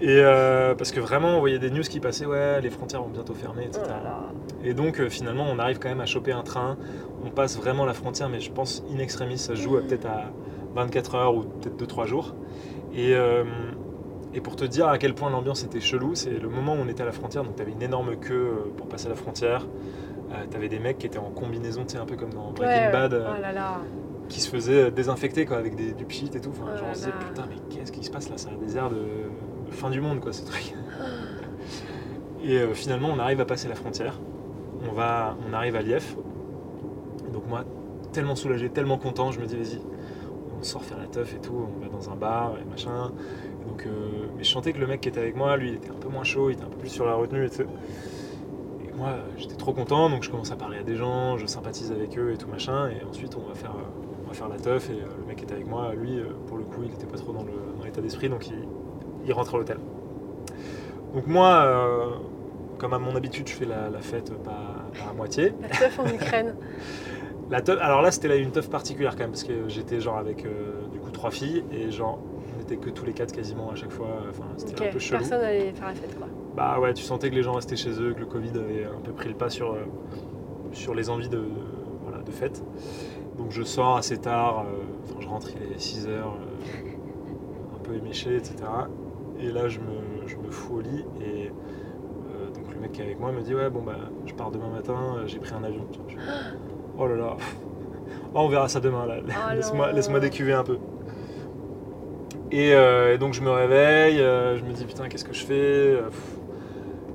Et 0.00 0.18
euh, 0.18 0.74
parce 0.74 0.90
que 0.90 0.98
vraiment, 0.98 1.36
on 1.36 1.38
voyait 1.38 1.60
des 1.60 1.70
news 1.70 1.82
qui 1.82 2.00
passaient, 2.00 2.26
ouais, 2.26 2.60
les 2.60 2.70
frontières 2.70 3.02
vont 3.02 3.08
bientôt 3.08 3.34
fermer, 3.34 3.66
etc. 3.66 3.82
Oh 3.84 3.88
là 3.88 4.00
là. 4.02 4.18
Et 4.64 4.74
donc, 4.74 4.98
euh, 4.98 5.08
finalement, 5.08 5.46
on 5.48 5.60
arrive 5.60 5.78
quand 5.78 5.88
même 5.90 6.00
à 6.00 6.06
choper 6.06 6.32
un 6.32 6.42
train. 6.42 6.76
On 7.24 7.30
passe 7.30 7.56
vraiment 7.56 7.84
la 7.84 7.94
frontière, 7.94 8.28
mais 8.28 8.40
je 8.40 8.50
pense 8.50 8.82
in 8.92 8.98
extremis, 8.98 9.38
ça 9.38 9.54
se 9.54 9.60
joue 9.60 9.72
peut-être 9.80 10.06
à 10.06 10.32
24 10.74 11.14
heures 11.14 11.34
ou 11.34 11.42
peut-être 11.42 11.76
2-3 11.76 12.06
jours. 12.06 12.34
Et, 12.94 13.14
euh, 13.14 13.44
et 14.34 14.40
pour 14.40 14.56
te 14.56 14.64
dire 14.64 14.88
à 14.88 14.98
quel 14.98 15.14
point 15.14 15.30
l'ambiance 15.30 15.62
était 15.64 15.80
chelou, 15.80 16.14
c'est 16.14 16.30
le 16.30 16.48
moment 16.48 16.74
où 16.74 16.78
on 16.78 16.88
était 16.88 17.02
à 17.02 17.06
la 17.06 17.12
frontière, 17.12 17.44
donc 17.44 17.56
tu 17.56 17.62
avais 17.62 17.72
une 17.72 17.82
énorme 17.82 18.16
queue 18.16 18.34
euh, 18.34 18.70
pour 18.76 18.88
passer 18.88 19.08
la 19.08 19.14
frontière. 19.14 19.66
tu 20.50 20.56
avais 20.56 20.68
des 20.68 20.78
mecs 20.78 20.98
qui 20.98 21.06
étaient 21.06 21.18
en 21.18 21.30
combinaison, 21.30 21.84
tu 21.84 21.92
sais, 21.92 21.98
un 21.98 22.06
peu 22.06 22.16
comme 22.16 22.32
dans 22.32 22.50
Breaking 22.52 22.86
Ouais, 22.86 22.92
Bad, 22.92 23.14
euh, 23.14 23.28
Oh 23.36 23.40
là 23.40 23.52
là. 23.52 23.80
qui 24.28 24.40
se 24.40 24.48
faisaient 24.50 24.90
désinfecter 24.90 25.44
quoi, 25.46 25.58
avec 25.58 25.76
des, 25.76 25.92
du 25.92 26.04
pchit 26.06 26.30
et 26.34 26.40
tout. 26.40 26.50
Enfin, 26.50 26.70
Oh 26.74 26.78
genre, 26.78 26.88
on 26.90 26.94
se 26.94 26.98
disait, 27.00 27.12
putain, 27.28 27.44
mais 27.48 27.56
qu'est-ce 27.70 27.92
qui 27.92 28.02
se 28.02 28.10
passe 28.10 28.28
là? 28.30 28.36
Ça 28.38 28.48
a 28.48 28.64
des 28.64 28.76
airs 28.76 28.90
de, 28.90 28.96
de 29.66 29.70
fin 29.70 29.90
du 29.90 30.00
monde, 30.00 30.20
quoi, 30.20 30.32
ce 30.32 30.44
truc. 30.44 30.74
Et 32.44 32.58
euh, 32.58 32.74
finalement, 32.74 33.08
on 33.14 33.18
arrive 33.20 33.40
à 33.40 33.44
passer 33.44 33.68
la 33.68 33.74
frontière. 33.74 34.18
On, 34.90 34.92
va, 34.94 35.36
on 35.48 35.52
arrive 35.52 35.76
à 35.76 35.82
Liège. 35.82 36.16
Donc, 37.42 37.48
moi, 37.48 37.64
tellement 38.12 38.36
soulagé, 38.36 38.70
tellement 38.70 38.98
content, 38.98 39.32
je 39.32 39.40
me 39.40 39.46
dis, 39.46 39.56
vas-y, 39.56 39.80
on 40.58 40.62
sort 40.62 40.84
faire 40.84 40.98
la 40.98 41.06
teuf 41.06 41.34
et 41.34 41.38
tout, 41.38 41.54
on 41.54 41.80
va 41.80 41.88
dans 41.88 42.10
un 42.10 42.16
bar 42.16 42.54
et 42.60 42.64
machin. 42.68 43.12
Et 43.60 43.68
donc, 43.68 43.86
euh, 43.86 44.26
mais 44.36 44.44
je 44.44 44.50
sentais 44.50 44.72
que 44.72 44.78
le 44.78 44.86
mec 44.86 45.00
qui 45.00 45.08
était 45.08 45.20
avec 45.20 45.36
moi, 45.36 45.56
lui, 45.56 45.70
il 45.70 45.74
était 45.74 45.90
un 45.90 45.94
peu 45.98 46.08
moins 46.08 46.24
chaud, 46.24 46.50
il 46.50 46.54
était 46.54 46.64
un 46.64 46.68
peu 46.68 46.78
plus 46.78 46.90
sur 46.90 47.06
la 47.06 47.14
retenue 47.14 47.46
et 47.46 47.50
tout. 47.50 47.62
Et 47.62 48.92
moi, 48.96 49.16
j'étais 49.36 49.56
trop 49.56 49.72
content, 49.72 50.10
donc 50.10 50.22
je 50.22 50.30
commence 50.30 50.52
à 50.52 50.56
parler 50.56 50.78
à 50.78 50.82
des 50.82 50.96
gens, 50.96 51.36
je 51.38 51.46
sympathise 51.46 51.90
avec 51.90 52.16
eux 52.18 52.32
et 52.32 52.36
tout 52.36 52.48
machin. 52.48 52.88
Et 52.90 53.04
ensuite, 53.04 53.36
on 53.36 53.48
va 53.48 53.54
faire, 53.54 53.72
euh, 53.72 54.24
on 54.24 54.28
va 54.28 54.34
faire 54.34 54.48
la 54.48 54.58
teuf. 54.58 54.90
Et 54.90 54.94
euh, 54.94 55.06
le 55.18 55.26
mec 55.26 55.36
qui 55.38 55.44
était 55.44 55.54
avec 55.54 55.66
moi, 55.66 55.94
lui, 55.94 56.20
pour 56.46 56.56
le 56.56 56.64
coup, 56.64 56.82
il 56.84 56.92
était 56.92 57.06
pas 57.06 57.18
trop 57.18 57.32
dans 57.32 57.44
l'état 57.84 58.00
d'esprit, 58.00 58.28
donc 58.28 58.48
il, 58.48 58.68
il 59.24 59.32
rentre 59.32 59.54
à 59.54 59.58
l'hôtel. 59.58 59.78
Donc 61.14 61.26
moi, 61.26 61.62
euh, 61.64 62.10
comme 62.78 62.94
à 62.94 62.98
mon 62.98 63.14
habitude, 63.16 63.48
je 63.48 63.54
fais 63.54 63.66
la, 63.66 63.90
la 63.90 64.00
fête 64.00 64.32
pas, 64.42 64.86
pas 64.98 65.10
à 65.10 65.12
moitié. 65.12 65.52
La 65.60 65.68
teuf 65.68 65.98
en 65.98 66.06
Ukraine. 66.06 66.54
La 67.52 67.60
teuf- 67.60 67.78
alors 67.82 68.00
là, 68.00 68.10
c'était 68.10 68.40
une 68.40 68.50
teuf 68.50 68.70
particulière 68.70 69.12
quand 69.14 69.24
même, 69.24 69.30
parce 69.32 69.44
que 69.44 69.68
j'étais 69.68 70.00
genre 70.00 70.16
avec 70.16 70.46
euh, 70.46 70.86
du 70.90 70.98
coup 70.98 71.10
trois 71.10 71.30
filles, 71.30 71.62
et 71.70 71.90
genre 71.90 72.18
on 72.56 72.60
était 72.62 72.78
que 72.78 72.88
tous 72.88 73.04
les 73.04 73.12
quatre 73.12 73.30
quasiment 73.32 73.70
à 73.70 73.74
chaque 73.74 73.90
fois. 73.90 74.08
Enfin, 74.30 74.46
c'était 74.56 74.72
un 74.88 74.90
peu 74.90 74.98
chelou. 74.98 75.18
Personne 75.18 75.40
n'allait 75.42 75.72
faire 75.72 75.88
la 75.88 75.94
fête 75.94 76.16
quoi. 76.18 76.28
Bah 76.56 76.80
ouais, 76.80 76.94
tu 76.94 77.02
sentais 77.02 77.28
que 77.28 77.34
les 77.34 77.42
gens 77.42 77.52
restaient 77.52 77.76
chez 77.76 77.90
eux, 78.00 78.14
que 78.14 78.20
le 78.20 78.26
Covid 78.26 78.58
avait 78.58 78.86
un 78.86 79.00
peu 79.04 79.12
pris 79.12 79.28
le 79.28 79.34
pas 79.34 79.50
sur, 79.50 79.72
euh, 79.72 79.84
sur 80.72 80.94
les 80.94 81.10
envies 81.10 81.28
de, 81.28 81.42
voilà, 82.04 82.22
de 82.22 82.30
fête. 82.30 82.64
Donc 83.36 83.50
je 83.50 83.62
sors 83.62 83.96
assez 83.98 84.16
tard, 84.16 84.60
euh, 84.60 85.20
je 85.20 85.28
rentre, 85.28 85.48
il 85.54 85.74
est 85.74 85.78
6 85.78 86.08
heures, 86.08 86.34
un 87.74 87.78
peu 87.84 87.94
éméché, 87.96 88.34
etc. 88.36 88.54
Et 89.40 89.50
là, 89.50 89.68
je 89.68 89.78
me, 89.80 90.26
je 90.26 90.36
me 90.36 90.50
fous 90.50 90.76
au 90.76 90.80
lit 90.80 91.04
et 91.20 91.50
donc 92.54 92.74
le 92.74 92.80
mec 92.80 92.92
qui 92.92 93.00
est 93.00 93.04
avec 93.04 93.18
moi 93.20 93.30
me 93.32 93.40
dit 93.42 93.54
Ouais, 93.54 93.68
bon 93.70 93.82
bah, 93.82 93.96
je 94.26 94.32
pars 94.34 94.50
demain 94.50 94.68
matin, 94.70 95.22
j'ai 95.26 95.38
pris 95.38 95.52
un 95.54 95.64
avion. 95.64 95.86
Je- 96.08 96.16
oh 96.98 97.06
là 97.06 97.16
là, 97.16 97.36
Oh, 98.34 98.40
on 98.44 98.48
verra 98.48 98.68
ça 98.68 98.80
demain 98.80 99.04
là. 99.06 99.16
Oh 99.20 99.52
laisse-moi, 99.54 99.88
non. 99.88 99.92
laisse-moi 99.94 100.20
décuver 100.20 100.52
un 100.54 100.64
peu. 100.64 100.78
Et, 102.50 102.74
euh, 102.74 103.14
et 103.14 103.18
donc 103.18 103.32
je 103.34 103.40
me 103.42 103.50
réveille, 103.50 104.20
euh, 104.20 104.58
je 104.58 104.64
me 104.64 104.72
dis 104.72 104.84
putain 104.84 105.08
qu'est-ce 105.08 105.24
que 105.24 105.32
je 105.34 105.44
fais 105.44 105.54
Euh, 105.54 106.02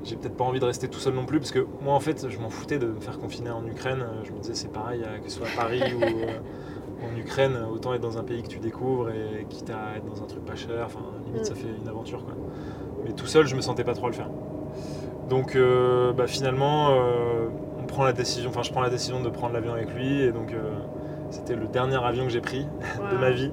J'ai 0.03 0.15
peut-être 0.15 0.35
pas 0.37 0.43
envie 0.43 0.59
de 0.59 0.65
rester 0.65 0.87
tout 0.87 0.99
seul 0.99 1.13
non 1.13 1.25
plus 1.25 1.39
parce 1.39 1.51
que 1.51 1.65
moi 1.83 1.93
en 1.93 1.99
fait 1.99 2.27
je 2.29 2.39
m'en 2.39 2.49
foutais 2.49 2.79
de 2.79 2.87
me 2.87 2.99
faire 2.99 3.19
confiner 3.19 3.49
en 3.51 3.65
Ukraine. 3.65 4.03
Je 4.23 4.31
me 4.31 4.39
disais 4.39 4.55
c'est 4.55 4.71
pareil 4.71 5.01
que 5.23 5.29
ce 5.29 5.37
soit 5.37 5.47
à 5.47 5.55
Paris 5.61 5.81
ou 5.95 6.01
euh, 6.03 7.07
en 7.13 7.15
Ukraine, 7.19 7.55
autant 7.71 7.93
être 7.93 8.01
dans 8.01 8.17
un 8.17 8.23
pays 8.23 8.41
que 8.41 8.47
tu 8.47 8.57
découvres 8.59 9.09
et 9.11 9.45
quitte 9.49 9.69
à 9.69 9.97
être 9.97 10.05
dans 10.05 10.23
un 10.23 10.25
truc 10.27 10.43
pas 10.45 10.55
cher. 10.55 10.83
Enfin 10.85 10.99
limite 11.25 11.41
Mm. 11.41 11.45
ça 11.45 11.55
fait 11.55 11.67
une 11.81 11.87
aventure 11.87 12.23
quoi. 12.25 12.33
Mais 13.05 13.11
tout 13.13 13.27
seul 13.27 13.45
je 13.47 13.55
me 13.55 13.61
sentais 13.61 13.83
pas 13.83 13.93
trop 13.93 14.05
à 14.07 14.09
le 14.09 14.15
faire. 14.15 14.29
Donc 15.29 15.57
bah, 16.15 16.25
finalement 16.27 16.95
euh, 17.97 18.01
on 18.01 18.03
prend 18.03 18.05
la 18.05 18.13
décision, 18.13 18.49
enfin 18.49 18.61
je 18.63 18.71
prends 18.71 18.81
la 18.81 18.89
décision 18.89 19.21
de 19.21 19.29
prendre 19.29 19.53
l'avion 19.53 19.73
avec 19.73 19.93
lui 19.93 20.21
et 20.21 20.31
donc 20.31 20.53
euh, 20.53 20.71
c'était 21.31 21.55
le 21.55 21.67
dernier 21.67 21.97
avion 21.97 22.25
que 22.25 22.29
j'ai 22.31 22.41
pris 22.41 22.67
de 23.11 23.17
ma 23.17 23.31
vie. 23.31 23.51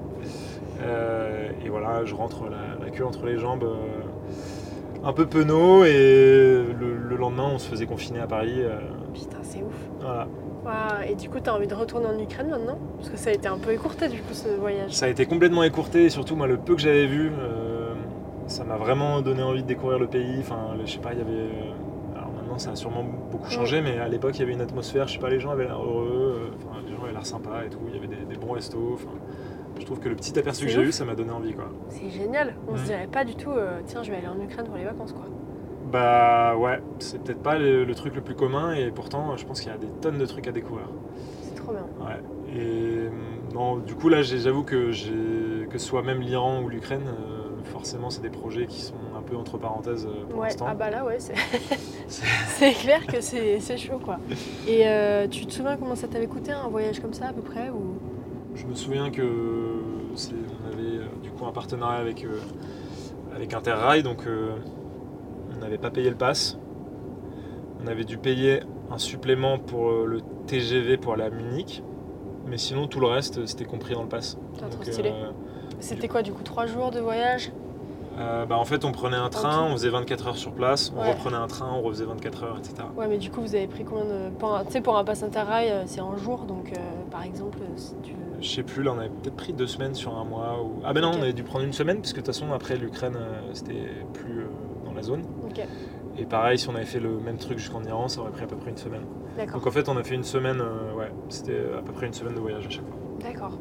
Euh, 0.81 1.49
et 1.65 1.69
voilà, 1.69 2.05
je 2.05 2.13
rentre 2.13 2.43
la, 2.49 2.83
la 2.85 2.91
queue 2.91 3.05
entre 3.05 3.25
les 3.25 3.37
jambes, 3.37 3.63
euh, 3.63 3.75
un 5.03 5.13
peu 5.13 5.25
penaud, 5.25 5.83
et 5.85 6.63
le, 6.79 6.97
le 6.97 7.15
lendemain, 7.15 7.49
on 7.53 7.57
se 7.57 7.69
faisait 7.69 7.85
confiner 7.85 8.19
à 8.19 8.27
Paris. 8.27 8.61
Putain, 9.13 9.37
c'est 9.41 9.63
ouf. 9.63 9.73
voilà. 10.63 11.07
Et 11.07 11.15
du 11.15 11.29
coup, 11.29 11.39
t'as 11.39 11.53
envie 11.53 11.67
de 11.67 11.75
retourner 11.75 12.07
en 12.07 12.19
Ukraine 12.19 12.49
maintenant? 12.49 12.77
Parce 12.97 13.09
que 13.09 13.17
ça 13.17 13.29
a 13.29 13.33
été 13.33 13.47
un 13.47 13.57
peu 13.57 13.71
écourté 13.71 14.09
du 14.09 14.17
coup 14.17 14.33
ce 14.33 14.49
voyage. 14.49 14.91
Ça 14.91 15.05
a 15.05 15.09
été 15.09 15.25
complètement 15.25 15.63
écourté, 15.63 16.05
et 16.05 16.09
surtout, 16.09 16.35
moi, 16.35 16.47
le 16.47 16.57
peu 16.57 16.75
que 16.75 16.81
j'avais 16.81 17.05
vu, 17.05 17.31
ça 18.47 18.63
m'a 18.63 18.77
vraiment 18.77 19.21
donné 19.21 19.43
envie 19.43 19.63
de 19.63 19.67
découvrir 19.67 19.97
le 19.99 20.07
pays. 20.07 20.37
Enfin, 20.39 20.75
je 20.85 20.91
sais 20.91 20.99
pas, 20.99 21.13
il 21.13 21.19
y 21.19 21.21
avait. 21.21 21.49
Euh, 22.55 22.57
maintenant, 22.57 22.59
ça 22.59 22.71
a 22.71 22.75
sûrement 22.75 23.03
beaucoup 23.03 23.49
changé, 23.49 23.81
mais 23.81 23.99
à 23.99 24.07
l'époque, 24.07 24.35
il 24.35 24.39
y 24.39 24.43
avait 24.43 24.53
une 24.53 24.61
atmosphère, 24.61 25.07
je 25.07 25.13
sais 25.13 25.19
pas, 25.19 25.29
les 25.29 25.39
gens 25.39 25.51
avaient 25.51 25.65
l'air 25.65 25.81
heureux, 25.81 26.51
euh, 26.51 26.55
enfin, 26.55 26.81
les 26.87 26.95
gens 26.95 27.03
avaient 27.03 27.13
l'air 27.13 27.25
sympas 27.25 27.63
et 27.65 27.69
tout, 27.69 27.79
il 27.87 27.95
y 27.95 27.97
avait 27.97 28.07
des, 28.07 28.25
des 28.25 28.35
bons 28.37 28.53
restos. 28.53 28.97
je 29.79 29.85
trouve 29.85 29.99
que 29.99 30.09
le 30.09 30.15
petit 30.15 30.37
aperçu 30.39 30.65
que 30.65 30.71
j'ai 30.71 30.81
eu, 30.81 30.91
ça 30.91 31.05
m'a 31.05 31.15
donné 31.15 31.31
envie, 31.31 31.53
quoi. 31.53 31.69
C'est 31.89 32.09
génial. 32.09 32.55
On 32.67 32.75
se 32.77 32.81
Mm. 32.81 32.85
dirait 32.85 33.07
pas 33.11 33.25
du 33.25 33.35
tout, 33.35 33.51
euh, 33.51 33.81
tiens, 33.85 34.03
je 34.03 34.11
vais 34.11 34.17
aller 34.17 34.27
en 34.27 34.39
Ukraine 34.39 34.65
pour 34.65 34.75
les 34.77 34.85
vacances 34.85 35.11
quoi. 35.13 35.25
Bah 35.91 36.55
ouais, 36.57 36.81
c'est 36.99 37.21
peut-être 37.21 37.43
pas 37.43 37.57
le, 37.59 37.85
le 37.85 37.95
truc 37.95 38.15
le 38.15 38.21
plus 38.21 38.35
commun 38.35 38.73
et 38.73 38.89
pourtant 38.91 39.37
je 39.37 39.45
pense 39.45 39.61
qu'il 39.61 39.71
y 39.71 39.75
a 39.75 39.77
des 39.77 39.87
tonnes 40.01 40.17
de 40.17 40.25
trucs 40.25 40.47
à 40.47 40.51
découvrir. 40.51 40.87
C'est 41.43 41.55
trop 41.55 41.73
bien. 41.73 41.85
Ouais. 42.05 42.21
Et 42.59 43.07
hum, 43.07 43.13
non, 43.53 43.77
du 43.77 43.93
coup 43.95 44.09
là 44.09 44.21
j'avoue 44.23 44.63
que 44.63 44.89
que 45.67 45.77
ce 45.77 45.85
soit 45.87 46.01
même 46.01 46.21
l'Iran 46.21 46.61
ou 46.63 46.69
l'Ukraine, 46.69 47.03
euh, 47.07 47.63
forcément 47.65 48.09
c'est 48.09 48.21
des 48.23 48.29
projets 48.31 48.65
qui 48.65 48.81
sont 48.81 48.95
peu 49.25 49.35
entre 49.35 49.57
parenthèses 49.57 50.05
euh, 50.05 50.25
pour 50.29 50.39
Ouais, 50.39 50.47
l'instant. 50.47 50.65
ah 50.69 50.73
bah 50.75 50.89
là, 50.89 51.03
ouais, 51.05 51.17
c'est 51.19 51.33
clair 52.81 53.05
que 53.07 53.21
c'est 53.21 53.77
chaud 53.77 53.99
quoi. 54.03 54.17
Et 54.67 54.87
euh, 54.87 55.27
tu 55.27 55.45
te 55.45 55.51
souviens 55.53 55.77
comment 55.77 55.95
ça 55.95 56.07
t'avait 56.07 56.27
coûté 56.27 56.51
un 56.51 56.67
voyage 56.67 56.99
comme 56.99 57.13
ça 57.13 57.27
à 57.27 57.33
peu 57.33 57.41
près 57.41 57.69
ou... 57.69 57.95
Je 58.55 58.65
me 58.65 58.75
souviens 58.75 59.09
que 59.11 59.81
c'est- 60.15 60.31
on 60.33 60.67
avait 60.73 60.97
euh, 60.99 61.05
du 61.21 61.29
coup 61.31 61.45
un 61.45 61.51
partenariat 61.51 61.99
avec, 61.99 62.23
euh, 62.23 62.39
avec 63.35 63.53
Interrail, 63.53 64.01
donc 64.03 64.25
euh, 64.27 64.55
on 65.55 65.59
n'avait 65.59 65.77
pas 65.77 65.89
payé 65.91 66.09
le 66.09 66.15
pass. 66.15 66.57
On 67.83 67.87
avait 67.87 68.05
dû 68.05 68.17
payer 68.17 68.61
un 68.91 68.97
supplément 68.97 69.59
pour 69.59 69.91
le 70.05 70.21
TGV 70.47 70.97
pour 70.97 71.13
aller 71.13 71.23
à 71.23 71.29
Munich, 71.29 71.83
mais 72.47 72.57
sinon 72.57 72.87
tout 72.87 72.99
le 72.99 73.07
reste 73.07 73.45
c'était 73.45 73.65
compris 73.65 73.93
dans 73.93 74.03
le 74.03 74.09
pass. 74.09 74.37
C'était 75.79 76.07
quoi 76.07 76.21
du 76.23 76.31
coup 76.31 76.43
Trois 76.43 76.65
jours 76.65 76.91
de 76.91 76.99
voyage? 76.99 77.51
Euh, 78.17 78.45
bah, 78.45 78.57
en 78.57 78.65
fait 78.65 78.85
on 78.85 78.91
prenait 78.91 79.17
un 79.17 79.29
train, 79.29 79.63
on 79.63 79.71
faisait 79.73 79.89
24 79.89 80.27
heures 80.27 80.37
sur 80.37 80.51
place, 80.51 80.91
on 80.95 81.01
Ouais. 81.01 81.11
reprenait 81.11 81.35
un 81.37 81.47
train, 81.47 81.69
on 81.73 81.81
refaisait 81.81 82.05
24 82.05 82.43
heures, 82.43 82.57
etc. 82.57 82.75
Ouais, 82.97 83.07
mais 83.07 83.17
du 83.17 83.29
coup, 83.29 83.41
vous 83.41 83.55
avez 83.55 83.67
pris 83.67 83.83
combien 83.83 84.05
de. 84.05 84.31
un- 84.43 84.65
Tu 84.65 84.71
sais, 84.71 84.81
pour 84.81 84.97
un 84.97 85.03
pass 85.03 85.21
interrail, 85.23 85.69
euh, 85.69 85.83
c'est 85.85 86.01
en 86.01 86.15
jour, 86.17 86.45
donc 86.45 86.71
euh, 86.73 86.75
par 87.11 87.23
exemple, 87.23 87.59
si 87.75 87.93
tu 88.03 88.11
veux. 88.13 88.17
Je 88.41 88.49
sais 88.49 88.63
plus, 88.63 88.83
là 88.83 88.93
on 88.95 88.99
avait 88.99 89.09
peut-être 89.09 89.35
pris 89.35 89.53
deux 89.53 89.67
semaines 89.67 89.95
sur 89.95 90.15
un 90.17 90.23
mois. 90.23 90.61
Ou... 90.63 90.81
Ah 90.85 90.93
ben 90.93 91.01
non, 91.01 91.11
on 91.17 91.21
avait 91.21 91.33
dû 91.33 91.43
prendre 91.43 91.65
une 91.65 91.73
semaine, 91.73 91.99
puisque 91.99 92.17
de 92.17 92.21
toute 92.21 92.33
façon 92.33 92.51
après 92.53 92.75
l'Ukraine 92.77 93.17
c'était 93.53 93.87
plus 94.13 94.47
dans 94.85 94.93
la 94.93 95.01
zone. 95.01 95.23
Ok, 95.45 95.65
Et 96.17 96.25
pareil, 96.25 96.57
si 96.59 96.69
on 96.69 96.75
avait 96.75 96.85
fait 96.85 96.99
le 96.99 97.17
même 97.19 97.37
truc 97.37 97.57
jusqu'en 97.57 97.83
Iran, 97.83 98.07
ça 98.07 98.21
aurait 98.21 98.31
pris 98.31 98.43
à 98.43 98.47
peu 98.47 98.55
près 98.55 98.71
une 98.71 98.77
semaine. 98.77 99.03
d'accord. 99.37 99.55
Donc 99.55 99.67
en 99.67 99.71
fait, 99.71 99.89
on 99.89 99.97
a 99.97 100.03
fait 100.03 100.15
une 100.15 100.23
semaine, 100.23 100.61
ouais, 100.97 101.11
c'était 101.29 101.59
à 101.77 101.81
peu 101.81 101.91
près 101.91 102.07
une 102.07 102.13
semaine 102.13 102.35
de 102.35 102.39
voyage 102.39 102.65
à 102.65 102.69
chaque 102.69 102.85
fois. 102.85 102.95
D'accord. 103.21 103.57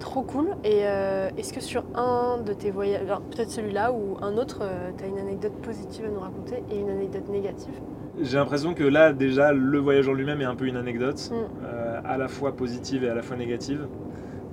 Trop 0.00 0.22
cool. 0.22 0.48
Et 0.64 0.80
euh, 0.86 1.28
est-ce 1.38 1.52
que 1.52 1.60
sur 1.60 1.84
un 1.94 2.38
de 2.44 2.52
tes 2.52 2.70
voyages, 2.70 3.06
peut-être 3.30 3.50
celui-là 3.50 3.92
ou 3.92 4.16
un 4.22 4.36
autre, 4.36 4.62
tu 4.98 5.04
as 5.04 5.06
une 5.06 5.18
anecdote 5.18 5.54
positive 5.62 6.04
à 6.06 6.08
nous 6.08 6.20
raconter 6.20 6.62
et 6.70 6.78
une 6.78 6.90
anecdote 6.90 7.28
négative? 7.28 7.74
J'ai 8.20 8.36
l'impression 8.38 8.74
que 8.74 8.84
là, 8.84 9.12
déjà, 9.12 9.52
le 9.52 9.78
voyage 9.78 10.08
en 10.08 10.12
lui-même 10.12 10.40
est 10.40 10.44
un 10.46 10.54
peu 10.54 10.66
une 10.66 10.76
anecdote, 10.76 11.30
Mm. 11.32 11.34
euh, 11.64 12.00
à 12.04 12.16
la 12.18 12.28
fois 12.28 12.52
positive 12.52 13.02
et 13.04 13.08
à 13.08 13.14
la 13.14 13.22
fois 13.22 13.36
négative, 13.36 13.88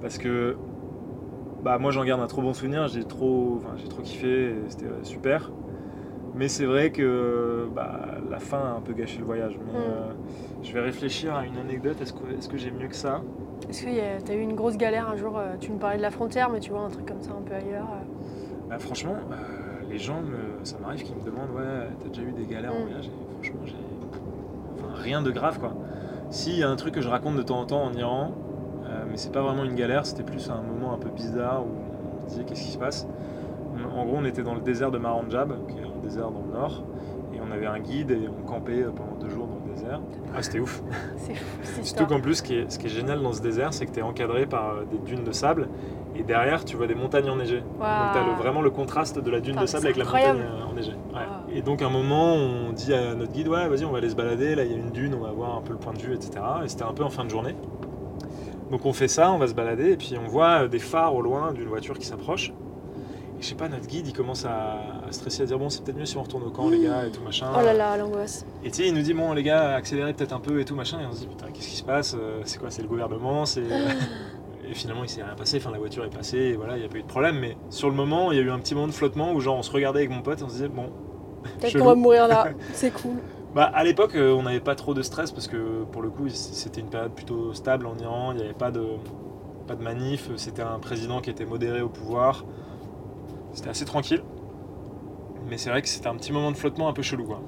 parce 0.01 0.17
que 0.17 0.55
bah, 1.63 1.77
moi 1.77 1.91
j'en 1.91 2.03
garde 2.03 2.21
un 2.21 2.27
trop 2.27 2.41
bon 2.41 2.53
souvenir, 2.53 2.87
j'ai 2.87 3.03
trop, 3.03 3.57
enfin, 3.57 3.75
j'ai 3.77 3.87
trop 3.87 4.01
kiffé, 4.01 4.55
c'était 4.67 4.85
euh, 4.85 5.03
super. 5.03 5.51
Mais 6.33 6.47
c'est 6.47 6.65
vrai 6.65 6.91
que 6.91 7.67
bah, 7.75 7.99
la 8.31 8.39
fin 8.39 8.57
a 8.59 8.71
un 8.77 8.81
peu 8.81 8.93
gâché 8.93 9.19
le 9.19 9.25
voyage. 9.25 9.59
Mais, 9.63 9.79
Mm. 9.79 9.83
euh, 9.83 10.11
je 10.63 10.73
vais 10.73 10.81
réfléchir 10.81 11.35
à 11.35 11.45
une 11.45 11.57
anecdote, 11.57 12.01
est-ce 12.01 12.13
que, 12.13 12.19
est-ce 12.37 12.47
que 12.49 12.57
j'ai 12.57 12.71
mieux 12.71 12.87
que 12.87 12.95
ça? 12.95 13.21
Est-ce 13.69 13.83
que 13.85 14.23
tu 14.25 14.31
as 14.31 14.35
eu 14.35 14.41
une 14.41 14.55
grosse 14.55 14.77
galère 14.77 15.09
un 15.09 15.15
jour 15.15 15.37
euh, 15.37 15.55
Tu 15.59 15.71
me 15.71 15.77
parlais 15.77 15.97
de 15.97 16.01
la 16.01 16.11
frontière, 16.11 16.49
mais 16.49 16.59
tu 16.59 16.71
vois, 16.71 16.81
un 16.81 16.89
truc 16.89 17.05
comme 17.05 17.21
ça 17.21 17.31
un 17.31 17.41
peu 17.41 17.53
ailleurs. 17.53 17.87
euh. 17.93 18.03
Bah, 18.69 18.79
franchement, 18.79 19.15
euh, 19.31 19.35
les 19.89 19.97
gens, 19.97 20.21
me- 20.21 20.63
ça 20.65 20.77
m'arrive 20.81 21.03
qu'ils 21.03 21.15
me 21.15 21.23
demandent 21.23 21.51
Ouais, 21.55 21.87
t'as 22.01 22.09
déjà 22.09 22.21
eu 22.21 22.31
des 22.31 22.45
galères 22.45 22.73
en 22.73 22.79
Mm. 22.79 22.87
voyage? 22.87 23.07
Et 23.07 23.33
franchement, 23.43 23.61
j'ai. 23.65 23.75
Enfin, 24.79 24.93
rien 25.01 25.21
de 25.21 25.31
grave 25.31 25.59
quoi. 25.59 25.73
Si, 26.29 26.57
y 26.57 26.63
a 26.63 26.69
un 26.69 26.75
truc 26.75 26.93
que 26.93 27.01
je 27.01 27.09
raconte 27.09 27.35
de 27.35 27.41
temps 27.43 27.59
en 27.59 27.65
temps 27.65 27.83
en 27.83 27.93
Iran, 27.93 28.31
euh, 28.85 29.03
mais 29.09 29.17
c'est 29.17 29.31
pas 29.31 29.41
vraiment 29.41 29.63
une 29.65 29.75
galère, 29.75 30.05
c'était 30.05 30.23
plus 30.23 30.49
un 30.49 30.61
moment 30.61 30.93
un 30.93 30.97
peu 30.97 31.09
bizarre 31.09 31.63
où 31.65 31.69
on 32.17 32.21
se 32.21 32.27
disait 32.29 32.43
Qu'est-ce 32.45 32.61
qui 32.63 32.71
se 32.71 32.77
passe? 32.77 33.07
En 33.95 34.05
gros, 34.05 34.17
on 34.17 34.25
était 34.25 34.43
dans 34.43 34.53
le 34.55 34.61
désert 34.61 34.91
de 34.91 34.97
Maranjab, 34.97 35.53
qui 35.67 35.77
est 35.77 35.83
un 35.83 36.01
désert 36.03 36.29
dans 36.31 36.41
le 36.45 36.53
nord, 36.53 36.83
et 37.33 37.39
on 37.41 37.51
avait 37.51 37.65
un 37.67 37.79
guide 37.79 38.11
et 38.11 38.27
on 38.29 38.45
campait 38.45 38.83
pendant 38.95 39.15
deux 39.19 39.29
jours 39.29 39.40
Ah, 40.35 40.41
c'était 40.41 40.59
ouf! 40.59 40.81
C'est 41.17 41.33
fou, 41.35 41.57
cette 41.63 41.85
Surtout 41.85 42.05
qu'en 42.05 42.21
plus, 42.21 42.35
ce 42.35 42.43
qui, 42.43 42.55
est, 42.55 42.71
ce 42.71 42.79
qui 42.79 42.87
est 42.87 42.89
génial 42.89 43.21
dans 43.21 43.33
ce 43.33 43.41
désert, 43.41 43.73
c'est 43.73 43.85
que 43.85 43.91
tu 43.91 43.99
es 43.99 44.03
encadré 44.03 44.45
par 44.45 44.69
euh, 44.69 44.83
des 44.89 44.97
dunes 44.97 45.23
de 45.23 45.31
sable 45.31 45.67
et 46.15 46.23
derrière, 46.23 46.65
tu 46.65 46.75
vois 46.75 46.87
des 46.87 46.95
montagnes 46.95 47.29
enneigées. 47.29 47.61
Donc, 47.61 47.79
tu 47.79 48.17
as 48.17 48.35
vraiment 48.37 48.61
le 48.61 48.69
contraste 48.69 49.19
de 49.19 49.31
la 49.31 49.39
dune 49.39 49.55
de 49.55 49.65
sable 49.65 49.87
avec 49.87 49.97
la 49.97 50.05
montagne 50.05 50.41
euh, 50.41 50.71
enneigée. 50.71 50.95
Ouais. 51.13 51.57
Et 51.57 51.61
donc, 51.61 51.81
à 51.81 51.87
un 51.87 51.89
moment, 51.89 52.35
on 52.35 52.71
dit 52.71 52.93
à 52.93 53.15
notre 53.15 53.31
guide 53.31 53.47
Ouais, 53.47 53.67
vas-y, 53.67 53.85
on 53.85 53.91
va 53.91 53.97
aller 53.97 54.09
se 54.09 54.15
balader. 54.15 54.55
Là, 54.55 54.63
il 54.63 54.71
y 54.71 54.73
a 54.73 54.77
une 54.77 54.91
dune, 54.91 55.13
on 55.13 55.23
va 55.23 55.31
voir 55.31 55.57
un 55.57 55.61
peu 55.61 55.73
le 55.73 55.79
point 55.79 55.93
de 55.93 55.99
vue, 55.99 56.13
etc. 56.13 56.31
Et 56.63 56.67
c'était 56.67 56.83
un 56.83 56.93
peu 56.93 57.03
en 57.03 57.09
fin 57.09 57.23
de 57.23 57.29
journée. 57.29 57.55
Donc 58.71 58.85
on 58.85 58.93
fait 58.93 59.09
ça, 59.09 59.31
on 59.33 59.37
va 59.37 59.47
se 59.47 59.53
balader, 59.53 59.91
et 59.91 59.97
puis 59.97 60.15
on 60.17 60.29
voit 60.29 60.63
euh, 60.63 60.67
des 60.69 60.79
phares 60.79 61.13
au 61.13 61.21
loin 61.21 61.51
d'une 61.51 61.67
voiture 61.67 61.99
qui 61.99 62.05
s'approche. 62.05 62.53
Je 63.41 63.47
sais 63.47 63.55
pas, 63.55 63.67
notre 63.67 63.87
guide, 63.87 64.07
il 64.07 64.13
commence 64.13 64.45
à, 64.45 64.81
à 65.07 65.11
stresser, 65.11 65.41
à 65.43 65.45
dire 65.47 65.57
bon, 65.57 65.69
c'est 65.69 65.83
peut-être 65.83 65.97
mieux 65.97 66.05
si 66.05 66.15
on 66.15 66.23
retourne 66.23 66.43
au 66.43 66.51
camp, 66.51 66.69
les 66.69 66.79
gars, 66.83 67.05
et 67.07 67.11
tout 67.11 67.21
machin. 67.23 67.47
Oh 67.53 67.61
là 67.61 67.73
là, 67.73 67.97
l'angoisse. 67.97 68.45
Et 68.63 68.69
tu 68.69 68.77
sais, 68.83 68.87
il 68.87 68.93
nous 68.93 69.01
dit 69.01 69.13
bon, 69.13 69.33
les 69.33 69.43
gars, 69.43 69.75
accélérez 69.75 70.13
peut-être 70.13 70.33
un 70.33 70.39
peu 70.39 70.59
et 70.59 70.65
tout 70.65 70.75
machin. 70.75 70.99
Et 71.01 71.05
on 71.05 71.11
se 71.11 71.21
dit 71.21 71.27
putain, 71.27 71.47
qu'est-ce 71.51 71.67
qui 71.67 71.75
se 71.75 71.83
passe 71.83 72.15
Euh, 72.17 72.41
C'est 72.45 72.59
quoi 72.59 72.69
C'est 72.69 72.83
le 72.83 72.87
gouvernement 72.87 73.45
C'est 73.45 73.63
et 74.69 74.73
finalement, 74.73 75.03
il 75.03 75.09
s'est 75.09 75.23
rien 75.23 75.33
passé. 75.35 75.57
Enfin, 75.57 75.71
la 75.71 75.79
voiture 75.79 76.05
est 76.05 76.15
passée, 76.15 76.37
et 76.37 76.55
voilà, 76.55 76.77
il 76.77 76.81
n'y 76.81 76.85
a 76.85 76.89
pas 76.89 76.97
eu 76.97 77.01
de 77.01 77.07
problème. 77.07 77.39
Mais 77.39 77.57
sur 77.71 77.89
le 77.89 77.95
moment, 77.95 78.31
il 78.31 78.37
y 78.37 78.41
a 78.41 78.43
eu 78.43 78.51
un 78.51 78.59
petit 78.59 78.75
moment 78.75 78.87
de 78.87 78.93
flottement 78.93 79.33
où 79.33 79.39
genre 79.41 79.57
on 79.57 79.63
se 79.63 79.71
regardait 79.71 79.99
avec 79.99 80.11
mon 80.11 80.21
pote, 80.21 80.39
et 80.39 80.43
on 80.43 80.49
se 80.49 80.53
disait 80.53 80.69
bon. 80.69 80.91
Peut-être 81.59 81.73
qu'on 81.79 81.85
va 81.85 81.95
mourir 81.95 82.27
là. 82.27 82.49
C'est 82.73 82.91
cool. 82.91 83.15
Bah, 83.55 83.69
à 83.73 83.83
l'époque, 83.83 84.15
euh, 84.15 84.31
on 84.33 84.43
n'avait 84.43 84.61
pas 84.61 84.75
trop 84.75 84.93
de 84.93 85.01
stress 85.01 85.31
parce 85.31 85.47
que 85.47 85.83
pour 85.91 86.01
le 86.01 86.09
coup, 86.09 86.29
c'était 86.29 86.79
une 86.79 86.89
période 86.89 87.11
plutôt 87.13 87.53
stable 87.53 87.85
en 87.87 87.97
Iran. 87.97 88.31
Il 88.31 88.37
n'y 88.37 88.43
avait 88.43 88.53
pas 88.53 88.71
de, 88.71 88.83
pas 89.67 89.75
de 89.75 89.83
manif. 89.83 90.29
C'était 90.37 90.61
un 90.61 90.79
président 90.79 91.19
qui 91.19 91.31
était 91.31 91.43
modéré 91.45 91.81
au 91.81 91.89
pouvoir. 91.89 92.45
C'était 93.53 93.69
assez 93.69 93.85
tranquille. 93.85 94.23
Mais 95.49 95.57
c'est 95.57 95.69
vrai 95.69 95.81
que 95.81 95.87
c'était 95.87 96.07
un 96.07 96.15
petit 96.15 96.31
moment 96.31 96.51
de 96.51 96.57
flottement 96.57 96.87
un 96.87 96.93
peu 96.93 97.01
chelou. 97.01 97.25
Quoi. 97.25 97.39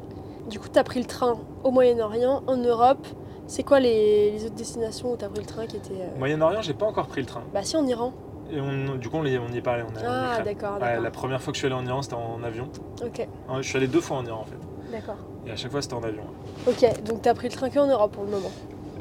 Du 0.50 0.60
coup, 0.60 0.68
t'as 0.72 0.84
pris 0.84 1.00
le 1.00 1.06
train 1.06 1.38
au 1.64 1.72
Moyen-Orient, 1.72 2.44
en 2.48 2.58
Europe. 2.58 3.06
C'est 3.48 3.64
quoi 3.64 3.80
les, 3.80 4.32
les 4.32 4.46
autres 4.46 4.56
destinations 4.56 5.14
où 5.14 5.16
t'as 5.18 5.30
pris 5.30 5.40
le 5.42 5.46
train 5.46 5.66
qui 5.66 5.78
étaient. 5.78 5.94
euh, 5.94 6.18
Moyen-Orient, 6.20 6.62
j'ai 6.62 6.74
pas 6.74 6.86
encore 6.86 7.08
pris 7.08 7.22
le 7.22 7.28
train. 7.28 7.44
Bah, 7.54 7.64
si, 7.64 7.76
en 7.78 7.86
Iran. 7.86 8.14
Et 8.52 8.60
on- 8.60 8.96
du 8.96 9.10
coup, 9.10 9.18
on 9.18 9.26
y, 9.26 9.38
on 9.38 9.48
y 9.50 9.58
est 9.58 9.62
pas 9.62 9.74
allé. 9.74 9.84
On 9.84 9.94
Ah, 10.06 10.42
d'accord, 10.44 10.78
Ouais, 10.82 11.00
la 11.00 11.12
première 11.12 11.42
fois 11.42 11.52
que 11.54 11.56
je 11.58 11.66
suis 11.66 11.68
allé 11.74 11.76
en 11.76 11.86
Iran, 11.86 12.02
c'était 12.02 12.16
en 12.16 12.44
avion. 12.44 12.68
Ok, 13.04 13.28
Je 13.58 13.62
suis 13.62 13.78
allé 13.78 13.88
deux 13.88 14.02
fois 14.02 14.18
en 14.18 14.26
Iran 14.26 14.42
en 14.42 14.46
fait. 14.46 14.58
d'accord. 14.92 15.16
Et 15.46 15.52
à 15.52 15.56
chaque 15.56 15.72
fois, 15.72 15.82
c'était 15.82 15.94
en 15.96 16.04
avion. 16.04 16.24
Ok, 16.68 17.04
donc 17.04 17.22
t'as 17.22 17.34
pris 17.34 17.48
le 17.48 17.54
train 17.54 17.70
que 17.70 17.80
en 17.80 17.88
Europe 17.88 18.12
pour 18.12 18.24
le 18.26 18.32
moment. 18.32 18.52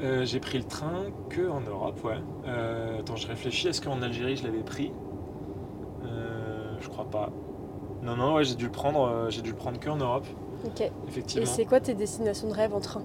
Euh, 0.02 0.24
j'ai 0.24 0.40
pris 0.40 0.58
le 0.58 0.64
train 0.64 1.04
que 1.28 1.48
en 1.48 1.60
Europe, 1.60 2.02
ouais. 2.04 2.18
Euh, 2.46 3.00
attends, 3.00 3.16
je 3.16 3.26
réfléchis. 3.28 3.68
Est-ce 3.68 3.80
qu'en 3.80 4.00
Algérie, 4.02 4.36
je 4.36 4.44
l'avais 4.44 4.62
pris? 4.62 4.92
Je 6.82 6.88
crois 6.88 7.04
pas. 7.06 7.30
Non, 8.02 8.16
non, 8.16 8.34
ouais, 8.34 8.44
j'ai 8.44 8.56
dû 8.56 8.66
le 8.66 8.70
prendre. 8.72 9.06
euh, 9.06 9.30
j'ai 9.30 9.40
dû 9.42 9.50
le 9.50 9.56
prendre 9.56 9.78
que 9.80 9.88
en 9.88 9.96
Europe, 9.96 10.26
Ok. 10.66 10.80
Et 10.80 10.90
effectivement. 11.08 11.46
c'est 11.46 11.64
quoi 11.64 11.80
tes 11.80 11.94
destinations 11.94 12.48
de 12.48 12.52
rêve 12.54 12.74
en 12.74 12.80
train? 12.80 13.02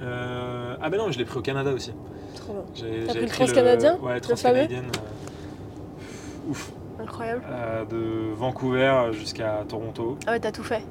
Euh, 0.00 0.76
ah 0.80 0.90
ben 0.90 0.98
non, 0.98 1.10
je 1.10 1.18
l'ai 1.18 1.24
pris 1.24 1.38
au 1.38 1.42
Canada 1.42 1.72
aussi. 1.72 1.92
Trop 2.34 2.52
bien. 2.52 2.62
J'ai- 2.74 3.04
T'as 3.06 3.12
pris 3.14 3.22
le 3.22 3.28
transcanadien 3.28 3.98
Ouais, 4.02 4.14
Le 4.14 4.20
transcanadienne. 4.20 4.84
euh, 4.84 6.50
Ouf. 6.50 6.72
Incroyable. 7.00 7.42
Euh, 7.50 7.84
de 7.84 8.32
Vancouver 8.34 9.08
jusqu'à 9.12 9.64
Toronto. 9.68 10.18
Ah 10.26 10.32
ouais, 10.32 10.40
t'as 10.40 10.52
tout 10.52 10.62
fait. 10.62 10.82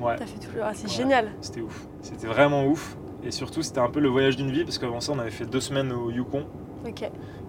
Ouais. 0.00 0.16
T'as 0.16 0.26
fait 0.26 0.38
tout. 0.38 0.48
Ah, 0.62 0.72
c'est 0.74 0.84
Ouais. 0.88 0.92
génial. 0.94 1.30
C'était 1.40 1.60
ouf. 1.60 1.86
C'était 2.02 2.26
vraiment 2.26 2.66
ouf. 2.66 2.96
Et 3.24 3.30
surtout, 3.30 3.62
c'était 3.62 3.80
un 3.80 3.88
peu 3.88 4.00
le 4.00 4.08
voyage 4.08 4.36
d'une 4.36 4.50
vie 4.50 4.64
parce 4.64 4.78
qu'avant 4.78 5.00
ça, 5.00 5.12
on 5.12 5.18
avait 5.18 5.30
fait 5.30 5.46
deux 5.46 5.60
semaines 5.60 5.92
au 5.92 6.10
Yukon, 6.10 6.44
Ok. 6.86 7.08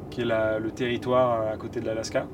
qui 0.10 0.22
est 0.22 0.26
la- 0.26 0.60
le 0.60 0.72
territoire 0.72 1.48
à 1.52 1.58
côté 1.58 1.80
de 1.82 1.86
l'Alaska. 1.86 2.28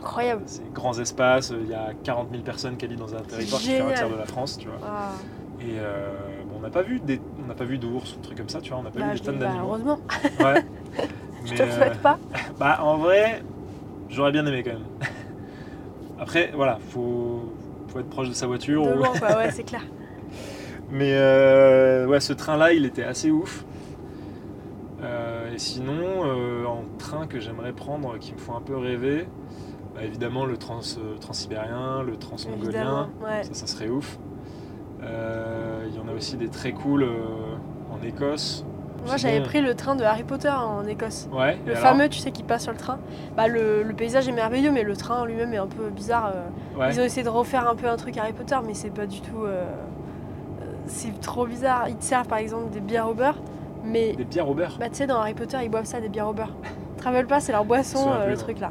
Euh, 0.00 0.06
incroyable. 0.06 0.42
c'est 0.46 0.72
grands 0.72 0.98
espaces. 0.98 1.52
Il 1.58 1.68
y 1.70 1.74
a 1.74 1.92
40 2.04 2.30
000 2.30 2.42
personnes 2.42 2.76
qui 2.76 2.84
habitent 2.84 2.98
dans 2.98 3.14
un 3.14 3.20
territoire 3.20 3.60
qui 3.60 3.68
fait 3.68 3.74
un 3.76 3.78
génial. 3.80 3.94
tiers 3.96 4.10
de 4.10 4.16
la 4.16 4.26
France, 4.26 4.58
tu 4.58 4.68
vois. 4.68 4.76
Et 5.60 5.78
euh, 5.78 6.08
bon, 6.48 6.56
on 6.58 6.60
n'a 6.60 6.70
pas 6.70 6.82
vu 6.82 7.00
des, 7.00 7.20
on 7.42 7.46
n'a 7.46 7.54
pas 7.54 7.64
vu 7.64 7.78
d'ours 7.78 8.14
ou 8.14 8.18
de 8.18 8.22
trucs 8.22 8.38
comme 8.38 8.48
ça, 8.48 8.60
tu 8.60 8.70
vois. 8.70 8.78
On 8.80 8.82
n'a 8.82 8.90
pas 8.90 9.00
bah, 9.00 9.12
vu 9.12 9.18
des 9.18 9.24
tonnes 9.26 9.38
bah, 9.38 9.46
d'animaux. 9.46 9.64
heureusement. 9.66 9.98
Ouais. 10.40 10.64
Je 11.44 11.50
Mais, 11.52 11.56
te 11.56 11.62
le 11.62 11.68
euh, 11.70 11.76
souhaite 11.76 12.02
pas. 12.02 12.18
Bah, 12.58 12.78
en 12.82 12.98
vrai, 12.98 13.42
j'aurais 14.10 14.32
bien 14.32 14.44
aimé 14.46 14.62
quand 14.62 14.72
même. 14.72 14.84
Après, 16.20 16.50
voilà, 16.54 16.78
faut, 16.90 17.52
faut 17.88 17.98
être 17.98 18.10
proche 18.10 18.28
de 18.28 18.34
sa 18.34 18.46
voiture. 18.46 18.84
De 18.86 18.92
ou- 18.92 18.96
loin, 18.96 19.12
quoi. 19.18 19.36
Ouais, 19.36 19.50
c'est 19.50 19.64
clair. 19.64 19.82
Mais 20.90 21.12
euh, 21.14 22.06
ouais, 22.06 22.20
ce 22.20 22.32
train-là, 22.32 22.72
il 22.72 22.84
était 22.84 23.04
assez 23.04 23.30
ouf. 23.30 23.64
Euh, 25.02 25.54
et 25.54 25.58
sinon, 25.58 26.24
euh, 26.24 26.66
en 26.66 26.84
train 26.98 27.26
que 27.26 27.40
j'aimerais 27.40 27.72
prendre, 27.72 28.18
qui 28.18 28.32
me 28.34 28.38
font 28.38 28.54
un 28.54 28.60
peu 28.60 28.76
rêver, 28.76 29.26
bah, 29.94 30.02
évidemment 30.04 30.44
le 30.44 30.56
trans, 30.56 30.80
euh, 30.98 31.16
transsibérien, 31.18 32.02
le 32.02 32.16
transmongolien. 32.16 33.08
Ouais. 33.22 33.42
ça, 33.44 33.54
ça 33.54 33.66
serait 33.66 33.88
ouf. 33.88 34.18
Euh, 35.02 35.86
Il 35.88 35.94
y 35.96 35.98
en 35.98 36.08
a 36.08 36.14
aussi 36.14 36.36
des 36.36 36.48
très 36.48 36.72
cool 36.72 37.02
euh, 37.02 37.16
en 37.92 38.02
Écosse. 38.06 38.64
Moi, 39.06 39.16
j'avais 39.16 39.40
pris 39.40 39.62
le 39.62 39.74
train 39.74 39.96
de 39.96 40.04
Harry 40.04 40.24
Potter 40.24 40.50
en 40.50 40.84
Écosse. 40.86 41.26
Ouais, 41.32 41.58
Le 41.66 41.74
fameux, 41.74 42.08
tu 42.10 42.18
sais, 42.18 42.32
qui 42.32 42.42
passe 42.42 42.64
sur 42.64 42.72
le 42.72 42.76
train. 42.78 42.98
Bah, 43.34 43.48
le, 43.48 43.82
le 43.82 43.94
paysage 43.94 44.28
est 44.28 44.32
merveilleux, 44.32 44.70
mais 44.70 44.82
le 44.82 44.94
train 44.94 45.22
en 45.22 45.24
lui-même 45.24 45.54
est 45.54 45.58
un 45.58 45.66
peu 45.66 45.88
bizarre. 45.88 46.34
Ouais. 46.78 46.90
Ils 46.92 47.00
ont 47.00 47.04
essayé 47.04 47.22
de 47.22 47.30
refaire 47.30 47.66
un 47.66 47.74
peu 47.74 47.88
un 47.88 47.96
truc 47.96 48.18
Harry 48.18 48.34
Potter, 48.34 48.56
mais 48.66 48.74
c'est 48.74 48.90
pas 48.92 49.06
du 49.06 49.22
tout. 49.22 49.46
C'est 50.86 51.18
trop 51.20 51.46
bizarre. 51.46 51.88
Ils 51.88 51.96
te 51.96 52.04
servent 52.04 52.26
par 52.28 52.38
exemple 52.38 52.70
des 52.70 52.80
bières 52.80 53.08
au 53.08 53.14
beurre, 53.14 53.38
mais 53.84 54.12
Des 54.12 54.24
bières 54.24 54.48
au 54.48 54.54
beurre. 54.54 54.76
bah, 54.78 54.88
tu 54.90 54.96
sais, 54.96 55.06
dans 55.06 55.18
Harry 55.18 55.34
Potter, 55.34 55.56
ils 55.62 55.70
boivent 55.70 55.84
ça, 55.86 56.00
des 56.00 56.08
bières 56.10 56.28
au 56.28 56.32
beurre. 56.34 56.52
Travel 56.98 57.26
pas, 57.26 57.40
c'est 57.40 57.52
leur 57.52 57.64
boisson, 57.64 58.10
euh, 58.12 58.26
le 58.28 58.36
truc 58.36 58.60
là. 58.60 58.70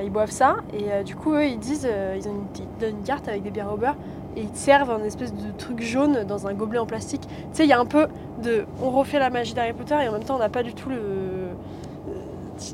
Bah, 0.00 0.04
ils 0.06 0.10
boivent 0.10 0.30
ça, 0.30 0.56
et 0.72 0.90
euh, 0.90 1.02
du 1.02 1.14
coup, 1.14 1.34
eux, 1.34 1.44
ils 1.44 1.58
disent, 1.58 1.86
euh, 1.86 2.16
ils, 2.16 2.26
ont 2.26 2.32
une, 2.32 2.44
ils 2.54 2.66
te 2.66 2.80
donnent 2.86 2.96
une 3.00 3.04
carte 3.04 3.28
avec 3.28 3.42
des 3.42 3.50
bières 3.50 3.70
au 3.70 3.76
beurre, 3.76 3.96
et 4.34 4.40
ils 4.40 4.50
te 4.50 4.56
servent 4.56 4.90
un 4.90 5.04
espèce 5.04 5.34
de 5.34 5.50
truc 5.58 5.82
jaune 5.82 6.24
dans 6.26 6.46
un 6.46 6.54
gobelet 6.54 6.78
en 6.78 6.86
plastique. 6.86 7.20
Tu 7.20 7.28
sais, 7.52 7.64
il 7.64 7.68
y 7.68 7.74
a 7.74 7.78
un 7.78 7.84
peu 7.84 8.06
de. 8.42 8.64
On 8.82 8.88
refait 8.90 9.18
la 9.18 9.28
magie 9.28 9.52
d'Harry 9.52 9.74
Potter, 9.74 9.96
et 10.02 10.08
en 10.08 10.12
même 10.12 10.24
temps, 10.24 10.36
on 10.36 10.38
n'a 10.38 10.48
pas 10.48 10.62
du 10.62 10.72
tout 10.72 10.88
le. 10.88 10.96
euh, 10.96 11.52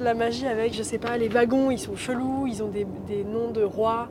La 0.00 0.14
magie 0.14 0.46
avec, 0.46 0.72
je 0.72 0.84
sais 0.84 0.98
pas, 0.98 1.16
les 1.16 1.26
wagons, 1.28 1.72
ils 1.72 1.80
sont 1.80 1.96
chelous, 1.96 2.46
ils 2.46 2.62
ont 2.62 2.68
des, 2.68 2.86
des 3.08 3.24
noms 3.24 3.50
de 3.50 3.64
rois. 3.64 4.06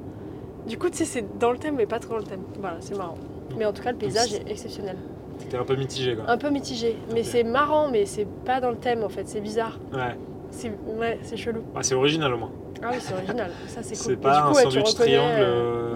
Du 0.68 0.78
coup, 0.78 0.90
tu 0.90 0.98
sais, 0.98 1.06
c'est 1.06 1.38
dans 1.40 1.52
le 1.52 1.58
thème, 1.58 1.76
mais 1.78 1.86
pas 1.86 2.00
trop 2.00 2.16
dans 2.16 2.20
le 2.20 2.24
thème. 2.26 2.42
Voilà, 2.60 2.78
c'est 2.82 2.98
marrant. 2.98 3.18
Mais 3.58 3.66
en 3.66 3.72
tout 3.72 3.82
cas, 3.84 3.92
le 3.94 3.98
paysage 3.98 4.34
est 4.34 4.50
exceptionnel. 4.52 4.98
T'étais 5.40 5.58
un 5.58 5.64
peu 5.64 5.76
mitigé, 5.78 6.16
quoi. 6.18 6.30
Un 6.30 6.38
peu 6.38 6.50
mitigé, 6.50 6.98
mais 7.14 7.24
c'est 7.24 7.44
marrant, 7.44 7.88
mais 7.90 8.06
c'est 8.06 8.26
pas 8.26 8.60
dans 8.60 8.72
le 8.72 8.78
thème 8.78 9.04
en 9.04 9.10
fait, 9.10 9.26
c'est 9.30 9.42
bizarre. 9.42 9.80
Ouais. 9.94 10.18
C'est 10.50 10.72
ouais, 10.98 11.20
c'est 11.24 11.38
chelou. 11.38 11.62
Ah, 11.76 11.84
c'est 11.84 11.96
original 11.96 12.34
au 12.34 12.38
moins. 12.38 12.52
Ah 12.86 12.90
oui, 12.92 12.98
c'est 13.00 13.14
original. 13.14 13.52
Ça 13.68 13.82
c'est 13.84 13.96
cool. 13.96 14.06
C'est 14.12 14.16
pas 14.18 14.32
du 14.32 14.38
un 14.38 14.42
coup, 14.50 14.56
ouais, 14.56 14.64
tu 14.66 14.72
sandwich 14.72 14.90
reconnais, 14.94 15.12
triangle. 15.18 15.42
euh, 15.42 15.96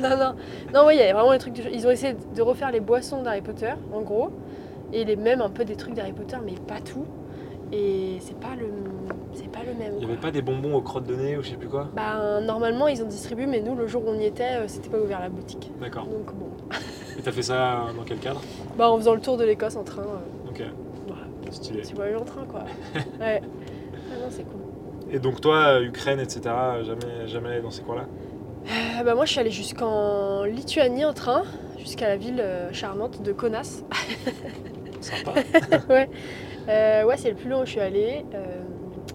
non, 0.08 0.16
non. 0.16 0.34
Non, 0.74 0.86
ouais, 0.86 0.96
il 0.96 1.08
y 1.08 1.12
vraiment 1.12 1.32
des 1.32 1.38
trucs. 1.38 1.54
de- 1.54 1.70
Ils 1.72 1.86
ont 1.86 1.90
essayé 1.90 2.14
de 2.34 2.42
refaire 2.42 2.70
les 2.70 2.80
boissons 2.80 3.22
d'Harry 3.22 3.40
Potter, 3.40 3.72
en 3.92 4.00
gros, 4.02 4.30
et 4.92 5.04
les 5.04 5.16
mêmes 5.16 5.40
un 5.40 5.50
peu 5.50 5.64
des 5.64 5.76
trucs 5.76 5.94
d'Harry 5.94 6.12
Potter, 6.12 6.36
mais 6.44 6.52
pas 6.66 6.80
tout. 6.80 7.06
Et 7.70 8.16
c'est 8.20 8.38
pas 8.40 8.56
le, 8.58 8.66
c'est 9.34 9.48
pas 9.50 9.58
le 9.60 9.74
même. 9.74 9.92
Il 10.00 10.06
n'y 10.06 10.12
avait 10.12 10.20
pas 10.20 10.30
des 10.30 10.40
bonbons 10.40 10.74
aux 10.74 10.80
crottes 10.80 11.04
de 11.06 11.14
nez 11.14 11.36
ou 11.36 11.42
je 11.42 11.50
sais 11.50 11.56
plus 11.56 11.68
quoi? 11.68 11.88
Bah 11.94 12.40
normalement 12.40 12.88
ils 12.88 13.02
ont 13.02 13.06
distribué, 13.06 13.44
mais 13.44 13.60
nous 13.60 13.74
le 13.74 13.86
jour 13.86 14.04
où 14.06 14.08
on 14.10 14.18
y 14.18 14.24
était, 14.24 14.54
euh, 14.56 14.68
c'était 14.68 14.88
pas 14.88 14.98
ouvert 14.98 15.20
la 15.20 15.28
boutique. 15.28 15.70
D'accord. 15.78 16.04
Donc 16.06 16.34
bon, 16.34 16.46
Et 17.18 17.20
t'as 17.22 17.30
fait 17.30 17.42
ça 17.42 17.84
dans 17.94 18.04
quel 18.04 18.18
cadre? 18.20 18.40
Bah 18.78 18.88
en 18.90 18.96
faisant 18.96 19.12
le 19.14 19.20
tour 19.20 19.36
de 19.36 19.44
l'Écosse 19.44 19.76
en 19.76 19.84
train, 19.84 20.00
Ok, 20.48 20.62
voilà. 21.06 21.22
stylé. 21.50 21.82
tu 21.82 21.94
voyages 21.94 22.22
en 22.22 22.24
train 22.24 22.44
quoi. 22.48 22.60
Ouais. 23.20 23.42
Ah 23.44 24.14
non 24.18 24.28
c'est 24.30 24.44
cool. 24.44 24.60
Et 25.10 25.18
donc 25.18 25.40
toi, 25.40 25.80
Ukraine, 25.80 26.20
etc., 26.20 26.40
jamais, 26.84 27.26
jamais 27.28 27.48
allé 27.50 27.60
dans 27.62 27.70
ces 27.70 27.82
coins-là? 27.82 28.04
Euh, 28.66 29.02
bah 29.04 29.14
moi 29.14 29.24
je 29.24 29.30
suis 29.30 29.40
allée 29.40 29.50
jusqu'en 29.50 30.44
Lituanie 30.44 31.04
en 31.06 31.14
train, 31.14 31.42
jusqu'à 31.78 32.08
la 32.08 32.16
ville 32.16 32.40
euh, 32.40 32.70
charmante 32.72 33.22
de 33.22 33.32
Kaunas. 33.32 33.82
Sympa. 35.00 35.32
ouais, 35.88 36.10
Euh, 36.68 37.04
ouais 37.04 37.16
c'est 37.16 37.30
le 37.30 37.36
plus 37.36 37.48
long 37.48 37.62
où 37.62 37.64
je 37.66 37.70
suis 37.70 37.80
allée. 37.80 38.26
Euh, 38.34 38.44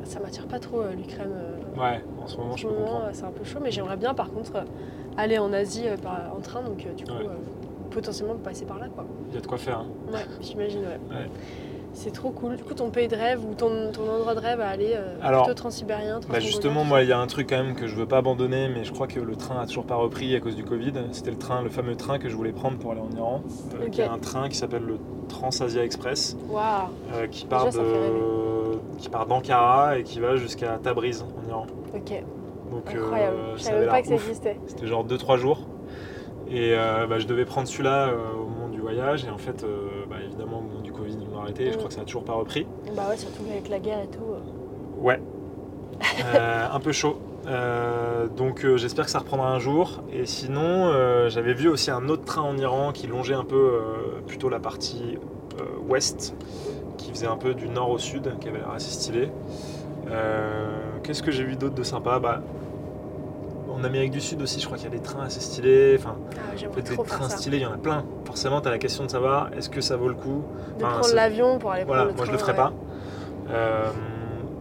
ça 0.06 0.20
m'attire 0.20 0.48
pas 0.48 0.60
trop 0.60 0.82
l'Ukraine. 0.98 1.32
Ouais, 1.78 2.02
en 2.22 2.28
ce 2.28 2.38
moment, 2.38 2.54
en 2.54 2.56
je 2.56 2.62
ce 2.64 2.68
peux 2.68 2.74
moment, 2.74 2.86
comprendre. 2.86 3.10
c'est 3.14 3.24
un 3.26 3.32
peu 3.32 3.44
chaud, 3.44 3.60
mais 3.62 3.72
j'aimerais 3.72 3.98
bien 3.98 4.14
par 4.16 4.32
contre 4.32 4.64
aller 5.18 5.38
en 5.38 5.54
Asie 5.54 5.84
par- 6.02 6.34
en 6.36 6.40
train, 6.42 6.62
donc 6.64 6.78
du 6.96 7.04
coup 7.04 7.12
Ouais. 7.12 7.28
potentiellement 7.92 8.36
passer 8.36 8.66
par 8.66 8.80
là 8.80 8.88
quoi. 8.94 9.06
Il 9.30 9.36
y 9.36 9.38
a 9.38 9.42
de 9.42 9.48
quoi 9.48 9.58
faire. 9.60 9.80
hein. 9.80 9.88
Ouais, 10.12 10.26
j'imagine 10.42 10.82
ouais. 10.82 11.16
Ouais. 11.16 11.30
C'est 11.94 12.12
trop 12.12 12.32
cool. 12.32 12.56
Du 12.56 12.64
coup 12.64 12.74
ton 12.74 12.90
pays 12.90 13.08
de 13.08 13.16
rêve 13.16 13.40
ou 13.46 13.54
ton, 13.54 13.92
ton 13.92 14.10
endroit 14.10 14.34
de 14.36 14.40
rêve 14.40 14.60
à 14.62 14.68
aller 14.70 14.94
euh, 14.96 15.16
Alors, 15.22 15.44
plutôt 15.46 15.56
transsibérien, 15.60 16.20
Bah 16.30 16.40
justement, 16.40 16.84
moi, 16.84 17.04
il 17.04 17.10
y 17.10 17.14
a 17.14 17.20
un 17.20 17.28
truc 17.28 17.50
quand 17.50 17.64
même 17.64 17.76
que 17.76 17.88
je 17.88 17.96
veux 17.96 18.06
pas 18.08 18.18
abandonner, 18.18 18.68
mais 18.68 18.84
je 18.84 18.92
crois 18.92 19.08
que 19.08 19.20
le 19.20 19.36
train 19.36 19.60
a 19.62 19.68
toujours 19.68 19.86
pas 19.86 19.96
repris 19.96 20.36
à 20.36 20.40
cause 20.40 20.56
du 20.56 20.64
Covid. 20.64 20.94
C'était 21.12 21.32
le 21.32 21.38
train, 21.38 21.62
le 21.62 21.70
fameux 21.70 21.96
train 21.96 22.18
que 22.20 22.30
je 22.30 22.36
voulais 22.36 22.52
prendre 22.52 22.78
pour 22.78 22.92
aller 22.92 23.02
en 23.02 23.16
Iran, 23.16 23.42
euh, 23.76 23.86
Ok. 23.86 23.92
qui 23.92 24.02
est 24.02 24.06
un 24.06 24.18
train 24.18 24.50
qui 24.50 24.58
s'appelle 24.58 24.84
le 24.84 24.98
Transasia 25.30 25.84
Express, 25.84 26.36
Waouh, 26.50 26.64
euh, 27.14 27.28
qui 27.28 27.46
part 27.46 27.66
Déjà, 27.66 27.80
de, 27.80 28.80
qui 28.98 29.10
part 29.10 29.26
d'Ankara 29.28 29.98
et 30.00 30.04
qui 30.04 30.20
va 30.20 30.36
jusqu'à 30.36 30.80
Tabriz 30.82 31.22
en 31.24 31.48
Iran. 31.50 31.68
ok, 31.96 32.24
Donc 32.72 32.90
incroyable. 32.90 33.36
euh, 33.38 33.54
je 33.58 33.62
ça 33.64 33.70
savais 33.72 33.88
pas 33.88 34.02
que 34.02 34.08
ça 34.08 34.16
existait. 34.16 34.60
C'était 34.68 34.88
genre 34.88 35.06
2-3 35.06 35.38
jours. 35.38 35.60
Et 36.50 36.74
euh, 36.76 37.08
bah, 37.08 37.20
je 37.20 37.26
devais 37.26 37.46
prendre 37.46 37.68
celui-là 37.68 38.10
euh, 38.10 38.16
au 38.40 38.48
moment 38.50 38.68
du 38.70 38.80
voyage. 38.82 39.26
Et 39.26 39.30
en 39.30 39.38
fait, 39.38 39.66
bah, 40.10 40.18
évidemment, 40.24 40.62
arrêté. 41.44 41.72
Je 41.72 41.78
crois 41.78 41.88
que 41.90 41.94
ça 41.94 42.02
a 42.02 42.06
toujours 42.06 42.24
pas 42.24 42.34
repris. 42.34 42.66
Bah 42.96 43.04
ouais, 43.10 43.18
surtout 43.18 43.44
avec 43.50 43.70
la 43.70 43.80
guerre 43.80 44.00
et 44.00 44.08
tout. 44.08 44.24
euh. 44.34 45.02
Ouais. 45.02 45.22
Euh, 46.36 46.66
un 46.72 46.80
peu 46.80 46.92
chaud. 46.92 47.18
Euh, 47.46 48.28
donc 48.28 48.64
euh, 48.64 48.78
j'espère 48.78 49.06
que 49.06 49.12
ça 49.12 49.20
reprendra 49.20 49.50
un 49.54 49.60
jour. 49.60 50.02
Et 50.12 50.26
sinon, 50.26 50.92
j'avais 51.30 51.54
vu 51.54 51.70
aussi 51.70 51.92
un 51.92 52.10
autre 52.10 52.24
train 52.26 52.42
en 52.42 52.58
Iran 52.58 52.92
qui 52.92 53.08
longeait 53.08 53.36
un 53.36 53.44
peu 53.44 53.80
plutôt 54.28 54.50
la 54.50 54.60
partie 54.60 55.18
ouest, 55.88 56.36
qui 56.98 57.12
faisait 57.12 57.28
un 57.28 57.38
peu 57.38 57.54
du 57.54 57.70
nord 57.70 57.92
au 57.92 57.98
sud, 58.00 58.34
qui 58.40 58.48
avait 58.50 58.60
l'air 58.60 58.72
assez 58.72 58.92
stylé. 58.92 59.30
Qu'est-ce 61.04 61.22
que 61.24 61.32
j'ai 61.32 61.44
vu 61.44 61.56
d'autre 61.56 61.76
de 61.76 61.84
sympa? 61.84 62.20
Bah, 62.20 62.42
en 63.84 63.88
Amérique 63.88 64.12
du 64.12 64.22
Sud 64.22 64.42
aussi, 64.42 64.60
je 64.62 64.66
crois 64.66 64.78
qu'il 64.78 64.90
y 64.90 64.94
a 64.94 64.96
des 64.96 65.02
trains 65.04 65.24
assez 65.26 65.42
stylés. 65.42 65.98
Enfin, 66.00 66.16
Ah, 66.38 66.56
des 66.82 66.98
trains 66.98 67.30
ça. 67.30 67.38
stylés, 67.38 67.58
il 67.58 67.64
y 67.64 67.66
en 67.66 67.74
a 67.74 67.78
plein. 67.78 68.06
Forcément, 68.26 68.62
tu 68.62 68.68
as 68.70 68.72
la 68.72 68.78
question 68.78 69.04
de 69.06 69.12
savoir 69.12 69.50
est-ce 69.58 69.70
que 69.70 69.82
ça 69.82 69.98
vaut 69.98 70.08
le 70.08 70.14
coup? 70.16 70.44
De 70.80 70.84
Enfin, 70.86 71.00
prendre 71.00 71.14
l'avion 71.16 71.60
pour 71.60 71.72
aller 71.72 71.84
Voilà, 71.84 72.04
prendre 72.06 72.12
le 72.14 72.18
moi 72.18 72.26
je 72.26 72.32
le 72.32 72.38
train, 72.38 72.54
ferai 72.54 72.64
ouais. 72.64 72.70
pas. 73.50 73.54
Euh, 73.54 73.84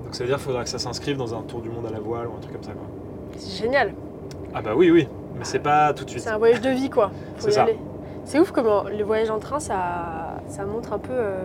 donc 0.04 0.14
ça 0.14 0.24
veut 0.24 0.28
dire 0.28 0.36
qu'il 0.38 0.44
faudra 0.46 0.64
que 0.64 0.68
ça 0.70 0.78
s'inscrive 0.78 1.16
dans 1.16 1.34
un 1.34 1.42
tour 1.42 1.60
du 1.60 1.70
monde 1.70 1.86
à 1.86 1.90
la 1.90 2.00
voile 2.00 2.26
ou 2.26 2.32
un 2.36 2.40
truc 2.40 2.52
comme 2.52 2.64
ça. 2.64 2.72
C'est 3.36 3.62
génial. 3.62 3.94
Ah 4.54 4.60
bah 4.60 4.72
oui, 4.74 4.90
oui, 4.90 5.08
mais 5.38 5.44
c'est 5.44 5.60
pas 5.60 5.92
tout 5.94 6.04
de 6.04 6.10
suite. 6.10 6.22
C'est 6.22 6.30
un 6.30 6.38
voyage 6.38 6.60
de 6.60 6.70
vie, 6.70 6.90
quoi. 6.90 7.10
C'est 7.38 7.52
ça. 7.52 7.66
C'est 8.24 8.38
ouf 8.38 8.50
comment 8.52 8.84
les 8.84 9.02
voyages 9.02 9.30
en 9.30 9.38
train, 9.38 9.58
ça, 9.60 10.40
ça 10.48 10.64
montre 10.64 10.92
un 10.92 10.98
peu 10.98 11.12
euh, 11.12 11.40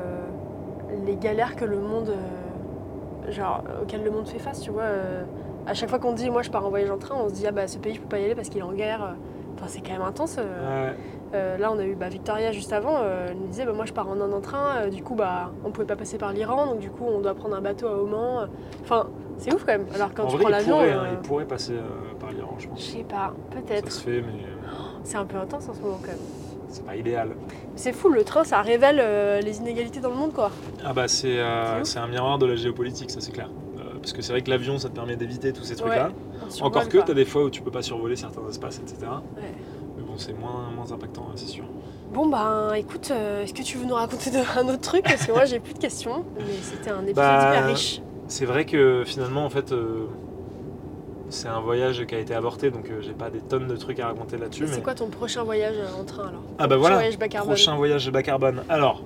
les 1.06 1.16
galères 1.16 1.56
que 1.56 1.66
le 1.66 1.80
monde, 1.80 2.10
euh, 2.10 3.32
genre, 3.32 3.64
auxquelles 3.82 4.04
le 4.04 4.12
monde 4.12 4.28
fait 4.28 4.38
face, 4.40 4.60
tu 4.62 4.70
vois. 4.72 4.84
À 5.68 5.74
chaque 5.74 5.90
fois 5.90 6.00
qu'on 6.00 6.14
dit, 6.14 6.30
moi, 6.30 6.42
je 6.42 6.50
pars 6.50 6.66
en 6.66 6.70
voyage 6.70 6.90
en 6.90 6.98
train, 6.98 7.16
on 7.16 7.30
se 7.30 7.34
dit, 7.34 7.46
ah 7.48 7.52
bah, 7.52 7.68
ce 7.68 7.78
pays, 7.78 7.94
je 7.96 8.00
peux 8.02 8.08
pas 8.08 8.20
y 8.20 8.26
aller 8.26 8.36
parce 8.36 8.50
qu'il 8.50 8.60
est 8.60 8.64
en 8.64 8.74
guerre. 8.74 9.16
Enfin, 9.56 9.66
c'est 9.68 9.82
quand 9.82 9.92
même 9.94 10.02
intense. 10.02 10.38
euh. 10.40 10.90
Ouais, 10.92 10.96
Euh, 11.34 11.58
là, 11.58 11.72
on 11.74 11.78
a 11.80 11.84
eu 11.84 11.94
bah, 11.96 12.08
Victoria 12.10 12.52
juste 12.54 12.72
avant. 12.72 13.00
euh, 13.02 13.28
elle 13.32 13.38
nous 13.38 13.48
disait, 13.48 13.66
bah, 13.66 13.74
moi, 13.74 13.86
je 13.86 13.92
pars 13.94 14.08
en 14.08 14.20
Inde 14.22 14.34
en 14.34 14.40
train. 14.42 14.78
euh, 14.84 14.90
du 14.90 15.04
coup, 15.04 15.16
bah, 15.16 15.52
on 15.66 15.72
pouvait 15.72 15.86
pas 15.88 15.96
passer 15.98 16.18
par 16.18 16.32
l'Iran, 16.32 16.68
donc 16.68 16.80
du 16.80 16.90
coup, 16.90 17.04
on 17.06 17.20
doit 17.20 17.34
prendre 17.34 17.56
un 17.56 17.62
bateau 17.62 17.88
à 17.88 17.98
Oman. 18.02 18.48
Enfin, 18.84 19.08
c'est 19.38 19.54
ouf 19.54 19.66
quand 19.66 19.74
même. 19.74 19.86
Alors 19.94 20.14
quand 20.14 20.24
en 20.24 20.28
tu 20.28 20.36
vrai, 20.36 20.44
prends 20.44 20.50
l'avion, 20.52 20.76
pourrait, 20.78 20.92
hein, 20.94 21.08
il 21.12 21.18
pourrait 21.28 21.46
passer 21.46 21.74
par 22.20 22.32
l'Iran, 22.32 22.54
je 22.58 22.64
je 22.64 22.68
pense. 22.70 22.82
sais 22.82 23.04
pas, 23.04 23.34
Ça 23.52 23.60
peut-être. 23.62 23.92
se 23.92 24.02
fait, 24.04 24.22
mais 24.22 24.44
C'est 25.04 25.18
un 25.18 25.26
peu 25.26 25.38
intense 25.38 25.68
en 25.70 25.74
ce 25.74 25.80
moment 25.82 26.00
quand 26.02 26.08
même. 26.12 26.18
c'est 26.70 26.86
pas 26.86 26.96
idéal. 26.96 27.32
C'est 27.76 27.94
fou, 27.94 28.10
le 28.10 28.24
train, 28.24 28.44
ça 28.46 28.62
révèle 28.62 29.42
les 29.44 29.58
inégalités 29.58 30.00
dans 30.00 30.10
le 30.10 30.16
monde, 30.16 30.34
quoi. 30.34 30.50
Ah 30.86 30.94
bah 30.94 31.08
c'est 31.10 31.38
c'est 31.84 32.00
un 32.00 32.08
miroir 32.08 32.38
de 32.40 32.46
la 32.46 32.56
géopolitique, 32.56 33.12
ça 33.12 33.20
c'est 33.22 33.32
clair. 33.32 33.50
Parce 34.08 34.16
que 34.16 34.22
c'est 34.22 34.32
vrai 34.32 34.42
que 34.42 34.50
l'avion, 34.50 34.80
ça 34.80 34.88
te 34.88 34.96
permet 34.96 35.18
d'éviter 35.18 35.52
tous 35.52 35.66
ces 35.66 35.76
trucs-là. 35.76 36.12
Encore 36.62 36.88
que, 36.88 36.98
tu 36.98 37.12
as 37.12 37.14
des 37.14 37.26
fois 37.26 37.44
où 37.44 37.50
tu 37.50 37.62
peux 37.62 37.72
pas 37.72 37.82
survoler 37.82 38.16
certains 38.16 38.48
espaces, 38.48 38.80
etc. 38.80 39.00
Ouais. 39.36 39.44
Mais 39.98 40.04
bon, 40.04 40.14
c'est 40.16 40.32
moins, 40.32 40.70
moins 40.74 40.90
impactant, 40.90 41.28
hein, 41.30 41.34
c'est 41.36 41.48
sûr. 41.48 41.66
Bon, 42.14 42.26
ben, 42.26 42.72
écoute, 42.76 43.10
euh, 43.12 43.44
est-ce 43.44 43.54
que 43.54 43.64
tu 43.64 43.78
veux 43.78 43.86
nous 43.86 43.96
raconter 43.96 44.32
un 44.56 44.70
autre 44.70 44.80
truc? 44.80 45.04
Parce 45.04 45.26
que 45.26 45.34
moi, 45.34 45.44
j'ai 45.44 45.60
plus 45.60 45.74
de 45.74 45.80
questions, 45.80 46.24
mais 46.38 46.44
c'était 46.64 46.90
un 46.90 47.02
épisode 47.02 47.16
Bah, 47.18 47.50
hyper 47.52 47.68
riche. 47.68 48.02
C'est 48.30 48.46
vrai 48.46 48.64
que 48.64 49.04
finalement, 49.06 49.44
en 49.44 49.50
fait, 49.50 49.74
euh, 49.74 50.06
c'est 51.28 51.50
un 51.50 51.60
voyage 51.60 52.06
qui 52.06 52.16
a 52.16 52.20
été 52.20 52.34
avorté, 52.34 52.72
donc 52.72 52.90
euh, 52.90 53.02
j'ai 53.02 53.12
pas 53.12 53.30
des 53.30 53.42
tonnes 53.42 53.68
de 53.68 53.76
trucs 53.76 54.00
à 54.00 54.08
raconter 54.08 54.38
là-dessus. 54.38 54.68
C'est 54.68 54.78
mais- 54.78 54.84
quoi 54.84 54.96
ton 54.96 55.10
prochain 55.10 55.44
voyage 55.44 55.76
en 56.00 56.06
train, 56.06 56.30
alors? 56.30 56.44
Ah 56.60 56.68
bah 56.68 56.68
Prochain 56.68 56.80
voilà, 56.80 56.96
voyage 56.96 57.20
bas 57.20 57.28
carbone. 57.28 57.50
prochain 57.56 57.76
voyage 57.76 58.10
bas 58.10 58.24
carbone. 58.24 58.64
Alors, 58.70 59.04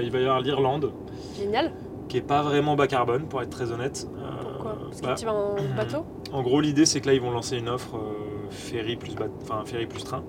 il 0.00 0.10
va 0.12 0.18
y 0.20 0.22
avoir 0.22 0.40
l'Irlande, 0.40 0.92
Génial. 1.36 1.72
Qui 2.12 2.18
est 2.18 2.20
pas 2.20 2.42
vraiment 2.42 2.76
bas 2.76 2.88
carbone, 2.88 3.22
pour 3.24 3.40
être 3.40 3.48
très 3.48 3.72
honnête. 3.72 4.06
Euh, 4.18 4.42
Pourquoi 4.42 4.76
Parce 4.84 5.00
que 5.00 5.06
bah, 5.06 5.14
tu 5.14 5.24
vas 5.24 5.32
en 5.32 5.54
bateau? 5.76 6.04
En 6.30 6.42
gros, 6.42 6.60
l'idée, 6.60 6.84
c'est 6.84 7.00
que 7.00 7.06
là, 7.06 7.14
ils 7.14 7.22
vont 7.22 7.30
lancer 7.30 7.56
une 7.56 7.70
offre 7.70 7.96
euh, 7.96 8.50
ferry 8.50 8.96
plus 8.96 9.14
enfin 9.40 9.62
ferry 9.64 9.86
plus 9.86 10.04
train. 10.04 10.22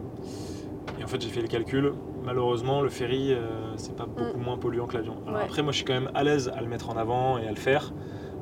Et 0.98 1.04
en 1.04 1.08
fait, 1.08 1.22
j'ai 1.22 1.28
fait 1.28 1.42
les 1.42 1.50
calculs. 1.50 1.92
Malheureusement, 2.24 2.80
le 2.82 2.88
ferry, 2.88 3.34
euh, 3.34 3.40
c'est 3.76 3.98
pas 3.98 4.06
beaucoup 4.06 4.40
moins 4.40 4.58
polluant 4.58 4.86
que 4.88 4.96
l'avion. 4.96 5.16
Alors 5.28 5.34
Mm. 5.34 5.36
Ouais. 5.40 5.44
après, 5.44 5.62
moi, 5.62 5.74
je 5.74 5.76
suis 5.78 5.86
quand 5.86 5.94
même 5.94 6.10
à 6.16 6.24
l'aise 6.24 6.50
à 6.56 6.62
le 6.62 6.68
mettre 6.68 6.90
en 6.90 6.96
avant 6.96 7.38
et 7.38 7.46
à 7.48 7.50
le 7.50 7.58
faire 7.58 7.92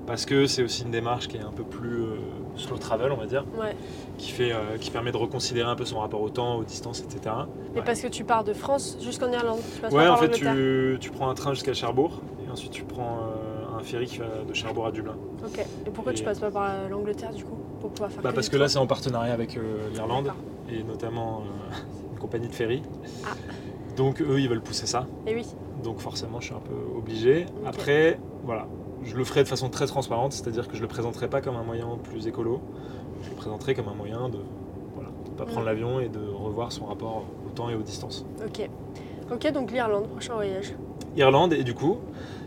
parce 0.06 0.25
que 0.27 0.45
c'est 0.45 0.62
aussi 0.63 0.84
une 0.84 0.91
démarche 0.91 1.27
qui 1.27 1.38
est 1.38 1.41
un 1.41 1.51
peu 1.51 1.63
plus 1.63 2.04
euh, 2.04 2.15
slow 2.58 2.77
travel, 2.77 3.12
on 3.12 3.17
va 3.17 3.25
dire, 3.25 3.43
Ouais. 3.60 3.75
qui 4.19 4.30
fait, 4.32 4.51
euh, 4.51 4.77
qui 4.80 4.91
permet 4.91 5.12
de 5.12 5.17
reconsidérer 5.17 5.67
un 5.69 5.75
peu 5.75 5.86
son 5.86 5.97
rapport 5.99 6.21
au 6.21 6.30
temps, 6.30 6.58
aux 6.58 6.63
distances, 6.63 7.01
etc. 7.01 7.34
Mais 7.73 7.82
parce 7.82 8.01
que 8.01 8.08
tu 8.08 8.23
pars 8.23 8.43
de 8.43 8.54
France 8.54 8.97
jusqu'en 9.01 9.32
Irlande. 9.32 9.60
Tu 9.73 9.82
passes 9.82 9.91
Ouais, 9.93 10.06
pas 10.06 10.12
en 10.13 10.17
fait, 10.17 10.30
tu, 10.30 10.97
tu 10.99 11.10
prends 11.10 11.30
un 11.30 11.34
train 11.34 11.54
jusqu'à 11.56 11.73
Cherbourg 11.73 12.21
ensuite 12.51 12.71
tu 12.71 12.83
prends 12.83 13.17
euh, 13.23 13.77
un 13.77 13.83
ferry 13.83 14.05
qui 14.05 14.17
va 14.19 14.25
de 14.47 14.53
Cherbourg 14.53 14.85
à 14.87 14.91
Dublin. 14.91 15.15
Ok. 15.45 15.59
Et 15.85 15.89
pourquoi 15.89 16.13
tu 16.13 16.21
Et- 16.21 16.25
passes 16.25 16.39
pas 16.39 16.51
par 16.51 16.69
euh, 16.69 16.89
l'Angleterre, 16.89 17.31
du 17.33 17.43
coup 17.43 17.57
Pour 17.79 17.89
pouvoir 17.91 18.11
faire 18.11 18.21
Bah, 18.21 18.29
que 18.31 18.35
parce 18.35 18.49
que 18.49 18.57
là, 18.57 18.67
c'est 18.67 18.77
en 18.77 18.87
partenariat 18.87 19.33
avec 19.33 19.57
euh, 19.57 19.89
l'Irlande 19.93 20.31
et 20.69 20.83
notamment 20.83 21.43
une 22.13 22.19
compagnie 22.19 22.47
de 22.47 22.53
ferry. 22.53 22.81
Ah. 23.25 23.29
Donc 23.97 24.21
eux, 24.21 24.39
ils 24.39 24.47
veulent 24.49 24.61
pousser 24.61 24.85
ça. 24.87 25.07
Et 25.27 25.35
oui. 25.35 25.45
Donc 25.83 25.99
forcément, 25.99 26.39
je 26.39 26.45
suis 26.47 26.55
un 26.55 26.59
peu 26.59 26.75
obligé. 26.97 27.45
Après, 27.65 28.19
voilà, 28.43 28.67
je 29.03 29.15
le 29.15 29.23
ferai 29.23 29.43
de 29.43 29.47
façon 29.47 29.69
très 29.69 29.87
transparente, 29.87 30.31
c'est-à-dire 30.33 30.67
que 30.67 30.75
je 30.77 30.81
le 30.81 30.87
présenterai 30.87 31.27
pas 31.27 31.41
comme 31.41 31.55
un 31.55 31.63
moyen 31.63 31.87
plus 32.03 32.27
écolo. 32.27 32.61
Je 33.23 33.29
le 33.29 33.35
présenterai 33.35 33.73
comme 33.75 33.87
un 33.87 33.93
moyen 33.95 34.29
de 34.29 34.37
voilà, 34.95 35.09
de 35.25 35.31
pas 35.31 35.45
prendre 35.45 35.61
Mm. 35.63 35.65
l'avion 35.65 35.99
et 35.99 36.07
de 36.09 36.19
revoir 36.19 36.71
son 36.71 36.85
rapport 36.85 37.23
au 37.47 37.49
temps 37.49 37.69
et 37.69 37.75
aux 37.75 37.81
distances. 37.81 38.25
Ok. 38.45 38.69
Ok, 39.31 39.51
donc 39.53 39.71
l'Irlande, 39.71 40.07
prochain 40.07 40.33
voyage. 40.35 40.73
Irlande 41.15 41.53
et 41.53 41.63
du 41.63 41.73
coup, 41.73 41.97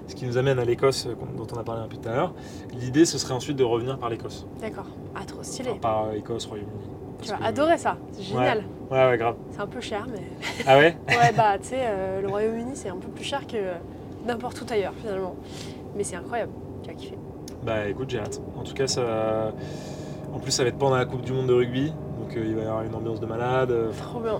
ce 0.06 0.14
qui 0.14 0.26
nous 0.26 0.36
amène 0.38 0.58
à 0.58 0.64
l'Écosse 0.64 1.06
euh, 1.06 1.14
dont 1.36 1.46
on 1.54 1.58
a 1.58 1.62
parlé 1.64 1.82
un 1.82 1.86
peu 1.88 1.96
tout 1.96 2.08
à 2.08 2.12
l'heure. 2.12 2.34
L'idée, 2.78 3.04
ce 3.04 3.18
serait 3.18 3.34
ensuite 3.34 3.56
de 3.56 3.64
revenir 3.64 3.98
par 3.98 4.10
l'Écosse, 4.10 4.46
D'accord. 4.60 4.86
Ah, 5.14 5.24
trop 5.26 5.42
stylé. 5.42 5.70
Enfin, 5.70 5.78
par 5.80 6.12
Écosse, 6.14 6.46
Royaume-Uni. 6.46 6.80
tu 7.22 7.28
vas 7.30 7.36
que- 7.38 7.44
adorer 7.44 7.78
ça. 7.78 7.96
C'est 8.12 8.22
génial. 8.22 8.64
Ouais, 8.90 9.08
ouais, 9.08 9.16
grave. 9.18 9.36
C'est 9.50 9.60
un 9.60 9.66
peu 9.66 9.80
cher, 9.80 10.06
mais. 10.12 10.22
Ah 10.66 10.76
ouais? 10.78 10.96
Ouais, 11.08 11.32
bah, 11.36 11.56
tu 11.58 11.68
sais, 11.68 11.80
euh, 11.80 12.20
le 12.20 12.28
Royaume-Uni, 12.28 12.72
c'est 12.74 12.88
un 12.90 12.96
peu 12.96 13.08
plus 13.08 13.24
cher 13.24 13.46
que 13.46 13.56
n'importe 14.26 14.60
où 14.60 14.72
ailleurs, 14.72 14.92
finalement. 15.00 15.34
Mais 15.96 16.04
c'est 16.04 16.16
incroyable. 16.16 16.52
Tu 16.82 16.90
vas 16.90 16.94
kiffer. 16.96 17.18
Bah 17.64 17.88
écoute, 17.88 18.10
j'ai 18.10 18.18
hâte. 18.18 18.42
En 18.58 18.62
tout 18.62 18.74
cas, 18.74 18.86
ça. 18.86 19.52
En 20.34 20.38
plus, 20.38 20.50
ça 20.50 20.64
va 20.64 20.68
être 20.68 20.76
pendant 20.78 20.96
la 20.96 21.06
Coupe 21.06 21.22
du 21.22 21.32
Monde 21.32 21.46
de 21.46 21.54
rugby, 21.54 21.90
donc 22.20 22.36
euh, 22.36 22.44
il 22.44 22.54
va 22.56 22.62
y 22.62 22.66
avoir 22.66 22.82
une 22.82 22.94
ambiance 22.94 23.20
de 23.20 23.26
malade. 23.26 23.70
euh, 23.70 23.90
Trop 23.96 24.20
bien. 24.20 24.38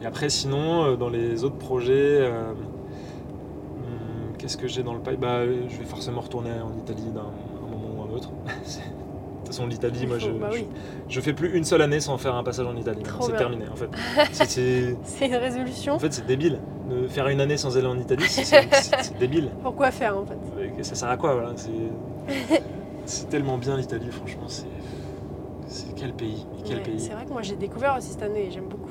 Et 0.00 0.06
après, 0.06 0.28
sinon, 0.30 0.84
euh, 0.84 0.96
dans 0.96 1.08
les 1.08 1.42
autres 1.44 1.56
projets, 1.56 1.92
euh, 2.20 2.52
qu'est-ce 4.46 4.56
que 4.56 4.68
j'ai 4.68 4.84
dans 4.84 4.94
le 4.94 5.00
pipe? 5.00 5.18
Bah, 5.18 5.38
euh, 5.38 5.62
Je 5.68 5.76
vais 5.76 5.84
forcément 5.84 6.20
retourner 6.20 6.52
en 6.52 6.72
Italie 6.78 7.10
d'un 7.12 7.20
un 7.22 7.68
moment 7.68 7.88
ou 7.98 8.02
un 8.12 8.14
autre. 8.16 8.30
De 8.46 9.48
toute 9.48 9.54
façon, 9.54 9.66
l'Italie, 9.68 10.06
moi, 10.08 10.18
faut- 10.18 10.26
je, 10.26 10.30
bah 10.32 10.48
je, 10.52 10.56
oui. 10.58 10.66
je 11.08 11.20
fais 11.20 11.32
plus 11.32 11.56
une 11.56 11.62
seule 11.64 11.80
année 11.82 12.00
sans 12.00 12.18
faire 12.18 12.34
un 12.34 12.42
passage 12.42 12.66
en 12.66 12.76
Italie. 12.76 13.02
C'est 13.20 13.36
terminé, 13.36 13.64
en 13.68 13.76
fait. 13.76 13.88
C'est- 14.32 14.96
une 15.24 15.34
résolution. 15.36 15.94
En 15.94 15.98
fait, 16.00 16.12
c'est 16.12 16.26
débile. 16.26 16.58
De 16.90 17.06
faire 17.06 17.28
une 17.28 17.40
année 17.40 17.56
sans 17.56 17.76
aller 17.76 17.86
en 17.86 17.96
Italie, 17.98 18.24
c'est- 18.28 19.16
débile. 19.20 19.50
Pourquoi 19.62 19.90
faire, 19.92 20.16
en 20.18 20.24
fait? 20.26 20.82
Ça 20.82 20.94
sert 20.96 21.08
à 21.08 21.16
quoi 21.16 21.34
voilà, 21.34 21.52
C'est 23.04 23.28
tellement 23.28 23.56
bien 23.58 23.76
l'Italie, 23.76 24.10
franchement. 24.10 24.46
C'est 24.48 25.94
quel 25.96 26.12
pays 26.12 26.44
et 26.58 26.62
Quel 26.64 26.76
Ouais, 26.78 26.82
pays 26.82 27.00
C'est 27.00 27.12
vrai 27.12 27.24
que 27.24 27.30
moi, 27.32 27.42
j'ai 27.42 27.56
découvert 27.56 27.96
aussi 27.96 28.10
cette 28.10 28.22
année 28.22 28.46
et 28.46 28.50
j'aime 28.50 28.66
beaucoup. 28.68 28.90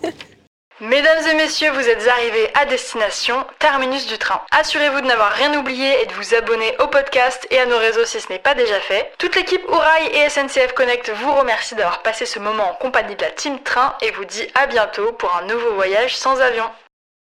Mesdames 0.81 1.23
et 1.31 1.35
messieurs, 1.37 1.71
vous 1.71 1.89
êtes 1.89 2.07
arrivés 2.09 2.49
à 2.61 2.67
destination, 2.67 3.37
terminus 3.61 4.09
du 4.09 4.19
train. 4.19 4.41
Assurez-vous 4.51 5.03
de 5.03 5.07
n'avoir 5.07 5.31
rien 5.31 5.57
oublié 5.59 6.03
et 6.03 6.07
de 6.07 6.13
vous 6.15 6.35
abonner 6.35 6.75
au 6.83 6.89
podcast 6.89 7.47
et 7.53 7.59
à 7.61 7.67
nos 7.67 7.79
réseaux 7.79 8.05
si 8.05 8.21
ce 8.21 8.29
n'est 8.33 8.41
pas 8.41 8.55
déjà 8.57 8.81
fait. 8.81 9.13
Toute 9.19 9.37
l'équipe 9.37 9.63
Ourail 9.69 10.07
et 10.13 10.29
SNCF 10.29 10.73
Connect 10.75 11.11
vous 11.23 11.33
remercie 11.33 11.77
d'avoir 11.77 12.03
passé 12.03 12.27
ce 12.27 12.41
moment 12.41 12.71
en 12.73 12.75
compagnie 12.75 13.15
de 13.15 13.23
la 13.23 13.31
Team 13.31 13.61
Train 13.61 13.95
et 14.03 14.11
vous 14.11 14.25
dit 14.25 14.47
à 14.57 14.67
bientôt 14.67 15.13
pour 15.13 15.33
un 15.37 15.47
nouveau 15.47 15.75
voyage 15.75 16.17
sans 16.17 16.41
avion. 16.41 16.65